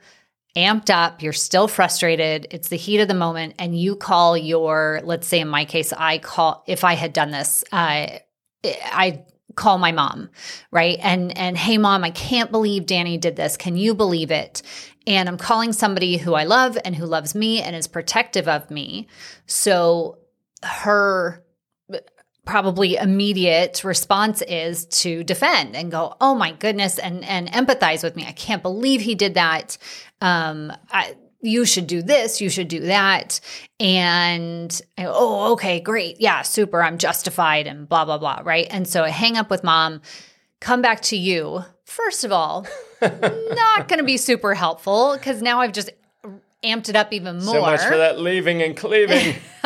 amped 0.57 0.91
up, 0.91 1.23
you're 1.23 1.33
still 1.33 1.69
frustrated, 1.69 2.49
it's 2.51 2.69
the 2.69 2.77
heat 2.77 3.01
of 3.01 3.07
the 3.09 3.15
moment, 3.15 3.55
and 3.59 3.79
you 3.79 3.95
call 3.95 4.37
your, 4.37 5.01
let's 5.05 5.27
say 5.27 5.41
in 5.41 5.49
my 5.49 5.65
case, 5.65 5.93
I 5.93 6.19
call, 6.19 6.65
if 6.67 6.85
I 6.85 6.95
had 6.95 7.13
done 7.13 7.31
this, 7.31 7.63
uh, 7.71 8.19
I 8.65 9.25
call 9.59 9.77
my 9.77 9.93
mom, 9.93 10.31
right? 10.71 10.99
And 11.03 11.37
and 11.37 11.59
hey 11.59 11.77
mom, 11.77 12.05
I 12.05 12.11
can't 12.11 12.51
believe 12.51 12.87
Danny 12.87 13.19
did 13.19 13.37
this. 13.37 13.57
Can 13.57 13.77
you 13.77 13.95
believe 13.95 14.31
it? 14.31 14.63
And 15.07 15.29
I'm 15.29 15.39
calling 15.39 15.73
somebody 15.73 16.17
who 16.17 16.35
I 16.35 16.45
love 16.45 16.79
and 16.85 16.95
who 16.95 17.07
loves 17.07 17.35
me 17.35 17.61
and 17.61 17.75
is 17.75 17.89
protective 17.89 18.47
of 18.49 18.71
me. 18.71 19.09
So 19.47 20.19
her 20.63 21.45
probably 22.45 22.97
immediate 22.97 23.85
response 23.85 24.41
is 24.43 24.87
to 24.87 25.23
defend 25.25 25.77
and 25.77 25.91
go, 25.91 26.15
"Oh 26.21 26.35
my 26.35 26.53
goodness," 26.53 26.99
and 26.99 27.25
and 27.25 27.51
empathize 27.53 28.03
with 28.03 28.17
me. 28.17 28.25
I 28.27 28.33
can't 28.33 28.63
believe 28.63 29.01
he 29.01 29.15
did 29.15 29.35
that. 29.35 29.77
Um, 30.21 30.73
I, 30.91 31.15
you 31.41 31.65
should 31.65 31.87
do 31.87 32.03
this. 32.03 32.41
You 32.41 32.51
should 32.51 32.69
do 32.69 32.81
that. 32.81 33.41
And 33.79 34.81
I 34.97 35.07
oh, 35.07 35.53
okay, 35.53 35.81
great, 35.81 36.21
yeah, 36.21 36.43
super. 36.43 36.83
I'm 36.83 36.99
justified, 36.99 37.67
and 37.67 37.89
blah 37.89 38.05
blah 38.05 38.19
blah, 38.19 38.43
right? 38.45 38.67
And 38.71 38.87
so 38.87 39.05
I 39.05 39.11
hang 39.11 39.37
up 39.37 39.51
with 39.51 39.65
mom, 39.65 40.03
come 40.61 40.83
back 40.83 41.01
to 41.03 41.17
you. 41.17 41.65
First 41.85 42.25
of 42.25 42.33
all, 42.33 42.67
not 43.03 43.89
going 43.89 43.99
to 43.99 44.05
be 44.05 44.17
super 44.17 44.55
helpful 44.55 45.15
because 45.15 45.41
now 45.41 45.61
I've 45.61 45.73
just 45.73 45.91
amped 46.65 46.89
it 46.89 46.97
up 46.97 47.13
even 47.13 47.37
more. 47.37 47.55
so 47.55 47.61
much 47.61 47.83
for 47.83 47.97
that 47.97 48.19
leaving 48.19 48.63
and 48.63 48.77
cleaving. 48.77 49.37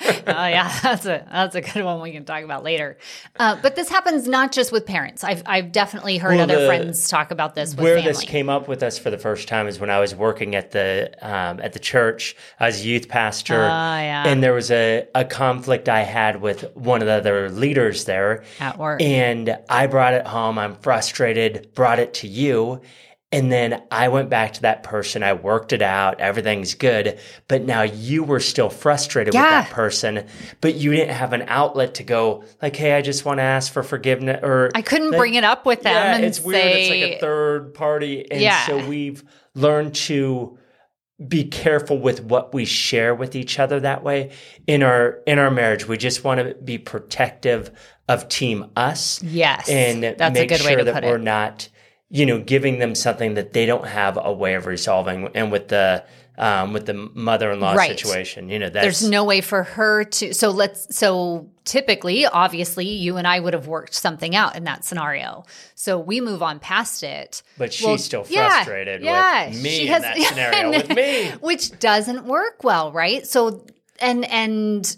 oh 0.26 0.46
yeah, 0.46 0.72
that's 0.82 1.04
a 1.06 1.26
that's 1.30 1.54
a 1.54 1.60
good 1.60 1.84
one 1.84 2.00
we 2.00 2.12
can 2.12 2.24
talk 2.24 2.42
about 2.42 2.64
later. 2.64 2.96
Uh, 3.38 3.56
but 3.60 3.76
this 3.76 3.88
happens 3.88 4.26
not 4.26 4.50
just 4.52 4.72
with 4.72 4.86
parents. 4.86 5.22
I've 5.22 5.42
I've 5.46 5.72
definitely 5.72 6.16
heard 6.16 6.34
Well, 6.36 6.44
other 6.44 6.60
the- 6.60 6.66
friends 6.66 7.08
talk 7.08 7.30
about 7.30 7.54
this 7.54 7.70
with 7.74 7.84
Where 7.84 7.96
family. 7.96 8.10
this 8.10 8.22
came 8.24 8.48
up 8.48 8.66
with 8.68 8.82
us 8.82 8.98
for 8.98 9.10
the 9.10 9.18
first 9.18 9.46
time 9.48 9.66
is 9.68 9.78
when 9.78 9.90
I 9.90 10.00
was 10.00 10.14
working 10.14 10.54
at 10.54 10.70
the 10.70 11.10
um, 11.20 11.60
at 11.60 11.72
the 11.74 11.78
church. 11.78 12.36
as 12.58 12.80
a 12.80 12.84
youth 12.88 13.08
pastor, 13.08 13.58
Ah, 13.70 13.98
yeah. 14.00 14.26
and 14.26 14.42
there 14.42 14.54
was 14.54 14.70
a, 14.70 15.06
a 15.14 15.24
conflict 15.24 15.88
I 15.88 16.00
had 16.02 16.40
with 16.40 16.64
one 16.74 17.02
of 17.02 17.06
the 17.06 17.14
other 17.14 17.50
leaders 17.50 18.04
there 18.04 18.44
At 18.58 18.78
work. 18.78 19.02
and 19.02 19.56
I 19.68 19.86
brought 19.86 20.14
it 20.14 20.26
home. 20.26 20.58
I'm 20.58 20.76
frustrated. 20.76 21.74
Brought 21.74 21.98
it 21.98 22.14
to 22.14 22.26
you. 22.28 22.80
And 23.32 23.52
then 23.52 23.80
I 23.92 24.08
went 24.08 24.28
back 24.28 24.54
to 24.54 24.62
that 24.62 24.82
person. 24.82 25.22
I 25.22 25.34
worked 25.34 25.72
it 25.72 25.82
out. 25.82 26.18
Everything's 26.20 26.74
good. 26.74 27.20
But 27.46 27.62
now 27.62 27.82
you 27.82 28.24
were 28.24 28.40
still 28.40 28.70
frustrated 28.70 29.34
with 29.34 29.42
that 29.42 29.70
person, 29.70 30.26
but 30.60 30.74
you 30.74 30.90
didn't 30.90 31.14
have 31.14 31.32
an 31.32 31.44
outlet 31.46 31.94
to 31.94 32.02
go 32.02 32.42
like, 32.60 32.74
Hey, 32.74 32.92
I 32.94 33.02
just 33.02 33.24
want 33.24 33.38
to 33.38 33.42
ask 33.44 33.72
for 33.72 33.84
forgiveness 33.84 34.40
or 34.42 34.70
I 34.74 34.82
couldn't 34.82 35.12
like, 35.12 35.18
bring 35.18 35.34
it 35.34 35.44
up 35.44 35.64
with 35.64 35.82
them 35.82 35.94
yeah, 35.94 36.26
it's 36.26 36.40
weird. 36.40 36.60
say, 36.60 36.80
It's 36.80 36.90
like 36.90 37.18
a 37.18 37.20
third 37.20 37.74
party. 37.74 38.28
And 38.28 38.40
Yeah. 38.40 38.66
so 38.66 38.84
we've 38.88 39.22
learned 39.54 39.94
to 39.94 40.58
be 41.28 41.44
careful 41.44 41.98
with 41.98 42.24
what 42.24 42.52
we 42.52 42.64
share 42.64 43.14
with 43.14 43.36
each 43.36 43.58
other 43.60 43.78
that 43.80 44.02
way 44.02 44.30
in 44.66 44.82
our 44.82 45.18
in 45.26 45.38
our 45.38 45.50
marriage. 45.52 45.86
We 45.86 45.98
just 45.98 46.24
want 46.24 46.40
to 46.40 46.54
be 46.54 46.78
protective 46.78 47.70
of 48.08 48.28
team 48.28 48.70
us 48.74 49.22
yes, 49.22 49.68
and 49.68 50.02
that's 50.02 50.34
make 50.34 50.50
a 50.50 50.54
good 50.54 50.60
sure 50.62 50.70
way 50.70 50.76
to 50.76 50.84
that 50.84 50.94
put 50.94 51.04
we're 51.04 51.16
it. 51.16 51.22
not, 51.22 51.68
you 52.10 52.26
know, 52.26 52.40
giving 52.40 52.78
them 52.80 52.94
something 52.94 53.34
that 53.34 53.52
they 53.52 53.66
don't 53.66 53.86
have 53.86 54.18
a 54.20 54.32
way 54.32 54.54
of 54.54 54.66
resolving. 54.66 55.28
And 55.34 55.50
with 55.52 55.68
the 55.68 56.04
um, 56.38 56.72
with 56.72 56.86
the 56.86 56.94
mother-in-law 56.94 57.74
Right. 57.74 57.90
situation, 57.98 58.48
you 58.48 58.58
know, 58.58 58.70
that's 58.70 58.82
There's 58.82 59.08
no 59.10 59.24
way 59.24 59.42
for 59.42 59.62
her 59.62 60.04
to. 60.04 60.32
So 60.32 60.50
let's. 60.50 60.96
So 60.96 61.50
typically, 61.64 62.24
obviously, 62.24 62.86
you 62.88 63.18
and 63.18 63.26
I 63.26 63.38
would 63.40 63.52
have 63.52 63.66
worked 63.66 63.94
something 63.94 64.34
out 64.34 64.56
in 64.56 64.64
that 64.64 64.82
scenario. 64.84 65.44
So 65.74 65.98
we 65.98 66.20
move 66.22 66.42
on 66.42 66.58
past 66.58 67.02
it. 67.02 67.42
but 67.58 67.74
she's 67.74 67.86
Well, 67.86 67.98
still 67.98 68.24
frustrated 68.24 69.02
yeah, 69.02 69.48
with 69.50 69.62
me 69.62 69.70
she 69.70 69.82
in 69.86 69.88
has- 69.92 70.02
that 70.02 70.16
scenario 70.28 70.70
with 70.70 70.88
me. 70.96 71.30
which 71.42 71.78
doesn't 71.78 72.24
work 72.24 72.64
well, 72.64 72.90
right? 72.90 73.26
So 73.26 73.66
and 74.00 74.24
and 74.24 74.96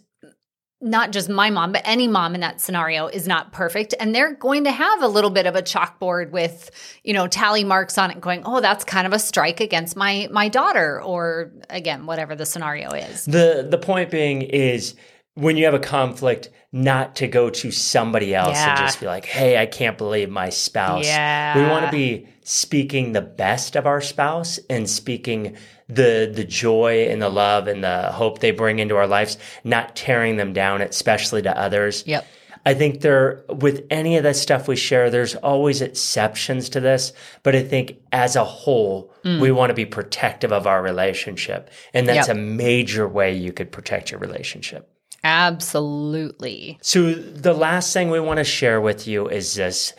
not 0.82 1.12
just 1.12 1.28
my 1.28 1.48
mom, 1.48 1.72
but 1.72 1.82
any 1.84 2.08
mom 2.08 2.34
in 2.34 2.40
that 2.40 2.60
scenario 2.60 3.06
is 3.06 3.28
not 3.28 3.52
perfect. 3.52 3.94
And 4.00 4.14
they're 4.14 4.34
going 4.34 4.64
to 4.64 4.72
have 4.72 5.02
a 5.02 5.08
little 5.08 5.30
bit 5.30 5.46
of 5.46 5.54
a 5.54 5.62
chalkboard 5.62 6.30
with, 6.30 6.70
you 7.04 7.14
know, 7.14 7.28
tally 7.28 7.62
marks 7.62 7.96
on 7.96 8.10
it 8.10 8.20
going, 8.20 8.42
oh, 8.44 8.60
that's 8.60 8.84
kind 8.84 9.06
of 9.06 9.12
a 9.12 9.18
strike 9.18 9.60
against 9.60 9.96
my 9.96 10.28
my 10.32 10.48
daughter, 10.48 11.00
or 11.00 11.52
again, 11.70 12.04
whatever 12.06 12.34
the 12.34 12.44
scenario 12.44 12.90
is. 12.90 13.24
The 13.24 13.66
the 13.70 13.78
point 13.78 14.10
being 14.10 14.42
is 14.42 14.96
when 15.34 15.56
you 15.56 15.64
have 15.64 15.74
a 15.74 15.78
conflict, 15.78 16.50
not 16.72 17.16
to 17.16 17.28
go 17.28 17.48
to 17.48 17.70
somebody 17.70 18.34
else 18.34 18.56
and 18.56 18.78
just 18.78 18.98
be 18.98 19.06
like, 19.06 19.24
"Hey, 19.24 19.58
I 19.58 19.66
can't 19.66 19.96
believe 19.96 20.30
my 20.30 20.48
spouse." 20.48 21.06
Yeah. 21.06 21.56
we 21.56 21.62
want 21.70 21.86
to 21.86 21.92
be 21.92 22.26
speaking 22.42 23.12
the 23.12 23.20
best 23.20 23.76
of 23.76 23.86
our 23.86 24.00
spouse 24.00 24.58
and 24.68 24.88
speaking 24.88 25.56
the 25.88 26.30
the 26.32 26.44
joy 26.44 27.06
and 27.08 27.20
the 27.20 27.28
love 27.28 27.66
and 27.68 27.82
the 27.82 28.12
hope 28.12 28.38
they 28.38 28.50
bring 28.50 28.78
into 28.78 28.96
our 28.96 29.06
lives, 29.06 29.38
not 29.64 29.96
tearing 29.96 30.36
them 30.36 30.52
down, 30.52 30.80
especially 30.82 31.42
to 31.42 31.58
others. 31.58 32.04
Yep. 32.06 32.26
I 32.64 32.74
think 32.74 33.00
there, 33.00 33.44
with 33.48 33.84
any 33.90 34.16
of 34.16 34.22
the 34.22 34.34
stuff 34.34 34.68
we 34.68 34.76
share, 34.76 35.10
there's 35.10 35.34
always 35.34 35.82
exceptions 35.82 36.68
to 36.70 36.80
this. 36.80 37.12
But 37.42 37.56
I 37.56 37.62
think 37.64 37.98
as 38.12 38.36
a 38.36 38.44
whole, 38.44 39.12
mm. 39.24 39.40
we 39.40 39.50
want 39.50 39.70
to 39.70 39.74
be 39.74 39.84
protective 39.84 40.52
of 40.52 40.66
our 40.66 40.80
relationship. 40.80 41.70
And 41.92 42.08
that's 42.08 42.28
Yep. 42.28 42.36
a 42.36 42.40
major 42.40 43.08
way 43.08 43.34
you 43.34 43.52
could 43.52 43.72
protect 43.72 44.12
your 44.12 44.20
relationship. 44.20 44.88
Absolutely. 45.24 46.78
So 46.82 47.12
the 47.14 47.52
last 47.52 47.92
thing 47.92 48.10
we 48.10 48.20
want 48.20 48.38
to 48.38 48.44
share 48.44 48.80
with 48.80 49.08
you 49.08 49.28
is 49.28 49.54
this 49.54 49.92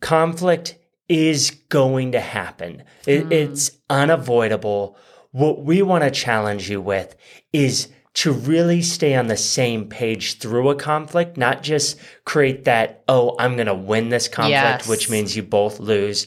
conflict 0.00 0.76
is 1.08 1.50
going 1.68 2.12
to 2.12 2.20
happen. 2.20 2.82
It, 3.06 3.28
mm. 3.28 3.32
It's 3.32 3.72
unavoidable. 3.90 4.96
What 5.36 5.62
we 5.62 5.82
want 5.82 6.02
to 6.02 6.10
challenge 6.10 6.70
you 6.70 6.80
with 6.80 7.14
is 7.52 7.88
to 8.14 8.32
really 8.32 8.80
stay 8.80 9.14
on 9.14 9.26
the 9.26 9.36
same 9.36 9.86
page 9.86 10.38
through 10.38 10.70
a 10.70 10.74
conflict, 10.74 11.36
not 11.36 11.62
just 11.62 11.98
create 12.24 12.64
that, 12.64 13.04
oh, 13.06 13.36
I'm 13.38 13.54
going 13.54 13.66
to 13.66 13.74
win 13.74 14.08
this 14.08 14.28
conflict, 14.28 14.54
Yes. 14.54 14.88
which 14.88 15.10
means 15.10 15.36
you 15.36 15.42
both 15.42 15.78
lose. 15.78 16.26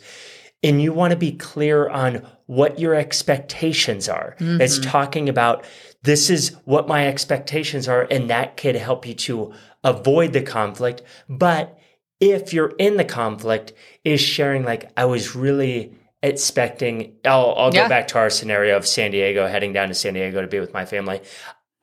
And 0.61 0.79
you 0.79 0.93
want 0.93 1.09
to 1.09 1.17
be 1.17 1.31
clear 1.31 1.89
on 1.89 2.23
what 2.45 2.77
your 2.77 2.93
expectations 2.93 4.07
are. 4.07 4.35
It's 4.39 4.77
mm-hmm. 4.77 4.91
talking 4.91 5.27
about 5.27 5.65
this 6.03 6.29
is 6.29 6.55
what 6.65 6.87
my 6.87 7.07
expectations 7.07 7.87
are, 7.87 8.03
and 8.11 8.29
that 8.29 8.57
could 8.57 8.75
help 8.75 9.07
you 9.07 9.15
to 9.15 9.53
avoid 9.83 10.33
the 10.33 10.43
conflict. 10.43 11.01
But 11.27 11.79
if 12.19 12.53
you're 12.53 12.75
in 12.77 12.97
the 12.97 13.05
conflict, 13.05 13.73
is 14.03 14.21
sharing 14.21 14.63
like 14.63 14.91
I 14.95 15.05
was 15.05 15.35
really 15.35 15.95
expecting. 16.21 17.15
I'll, 17.25 17.53
I'll 17.57 17.73
Yeah. 17.73 17.83
go 17.83 17.89
back 17.89 18.07
to 18.09 18.17
our 18.17 18.29
scenario 18.29 18.77
of 18.77 18.85
San 18.87 19.11
Diego, 19.11 19.47
heading 19.47 19.73
down 19.73 19.87
to 19.89 19.93
San 19.93 20.13
Diego 20.13 20.41
to 20.41 20.47
be 20.47 20.59
with 20.59 20.73
my 20.73 20.85
family. 20.85 21.21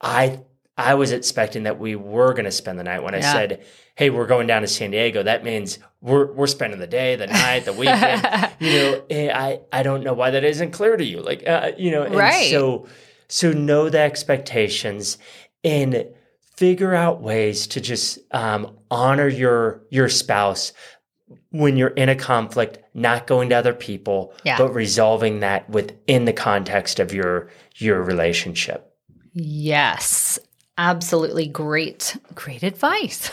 I 0.00 0.40
I 0.78 0.94
was 0.94 1.10
expecting 1.12 1.62
that 1.62 1.78
we 1.78 1.96
were 1.96 2.34
going 2.34 2.44
to 2.44 2.52
spend 2.52 2.78
the 2.78 2.84
night. 2.84 3.02
When 3.02 3.14
I 3.14 3.20
said, 3.20 3.64
"Hey, 3.94 4.10
we're 4.10 4.26
going 4.26 4.46
down 4.46 4.60
to 4.60 4.68
San 4.68 4.90
Diego," 4.90 5.22
that 5.22 5.42
means 5.42 5.78
we're 6.02 6.30
we're 6.32 6.46
spending 6.46 6.78
the 6.80 6.86
day, 6.86 7.16
the 7.16 7.26
night, 7.28 7.64
the 7.64 7.72
weekend. 7.72 8.28
you 8.60 8.72
know, 8.72 9.02
eh, 9.08 9.30
I 9.34 9.60
I 9.72 9.82
don't 9.82 10.04
know 10.04 10.12
why 10.12 10.30
that 10.32 10.44
isn't 10.44 10.72
clear 10.72 10.96
to 10.98 11.04
you. 11.04 11.22
Like, 11.22 11.48
uh, 11.48 11.72
you 11.78 11.90
know, 11.90 12.02
and 12.02 12.14
Right. 12.14 12.50
So 12.50 12.86
so 13.28 13.52
know 13.52 13.88
the 13.88 14.00
expectations 14.00 15.16
and 15.64 16.06
figure 16.56 16.94
out 16.94 17.22
ways 17.22 17.66
to 17.68 17.80
just 17.80 18.18
um, 18.32 18.76
honor 18.90 19.28
your 19.28 19.82
your 19.90 20.10
spouse 20.10 20.74
when 21.50 21.76
you're 21.76 21.88
in 21.88 22.08
a 22.08 22.14
conflict, 22.14 22.78
not 22.94 23.26
going 23.26 23.48
to 23.48 23.54
other 23.56 23.74
people, 23.74 24.32
Yeah. 24.44 24.58
but 24.58 24.74
resolving 24.74 25.40
that 25.40 25.68
within 25.68 26.24
the 26.24 26.32
context 26.32 27.00
of 27.00 27.12
your 27.12 27.50
your 27.76 28.02
relationship. 28.02 28.92
Yes, 29.34 30.38
absolutely 30.78 31.46
great, 31.46 32.16
great 32.34 32.62
advice. 32.62 33.30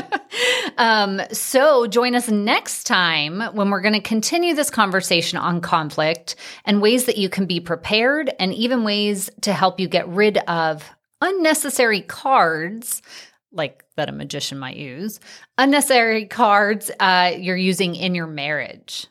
um, 0.78 1.20
so 1.32 1.86
join 1.86 2.14
us 2.14 2.28
next 2.28 2.84
time 2.84 3.40
when 3.54 3.70
we're 3.70 3.80
going 3.80 3.94
to 3.94 4.00
continue 4.00 4.54
this 4.54 4.70
conversation 4.70 5.38
on 5.38 5.60
conflict 5.60 6.36
and 6.64 6.80
ways 6.80 7.04
that 7.04 7.18
you 7.18 7.28
can 7.28 7.46
be 7.46 7.60
prepared, 7.60 8.32
and 8.38 8.54
even 8.54 8.84
ways 8.84 9.30
to 9.42 9.52
help 9.52 9.78
you 9.80 9.88
get 9.88 10.08
rid 10.08 10.38
of 10.48 10.84
unnecessary 11.20 12.00
cards. 12.02 13.02
Like 13.52 13.84
that 13.96 14.08
a 14.08 14.12
magician 14.12 14.58
might 14.58 14.76
use, 14.76 15.20
unnecessary 15.56 16.26
cards 16.26 16.90
uh, 17.00 17.32
you're 17.38 17.56
using 17.56 17.94
in 17.94 18.14
your 18.14 18.26
marriage. 18.26 19.06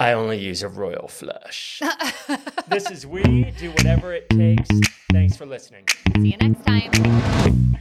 I 0.00 0.12
only 0.12 0.38
use 0.38 0.62
a 0.62 0.68
royal 0.68 1.08
flush. 1.08 1.82
this 2.68 2.90
is 2.90 3.04
we 3.06 3.22
do 3.58 3.70
whatever 3.70 4.12
it 4.12 4.28
takes. 4.30 4.68
Thanks 5.10 5.36
for 5.36 5.44
listening. 5.44 5.86
See 6.16 6.30
you 6.30 6.36
next 6.36 6.64
time. 6.64 7.78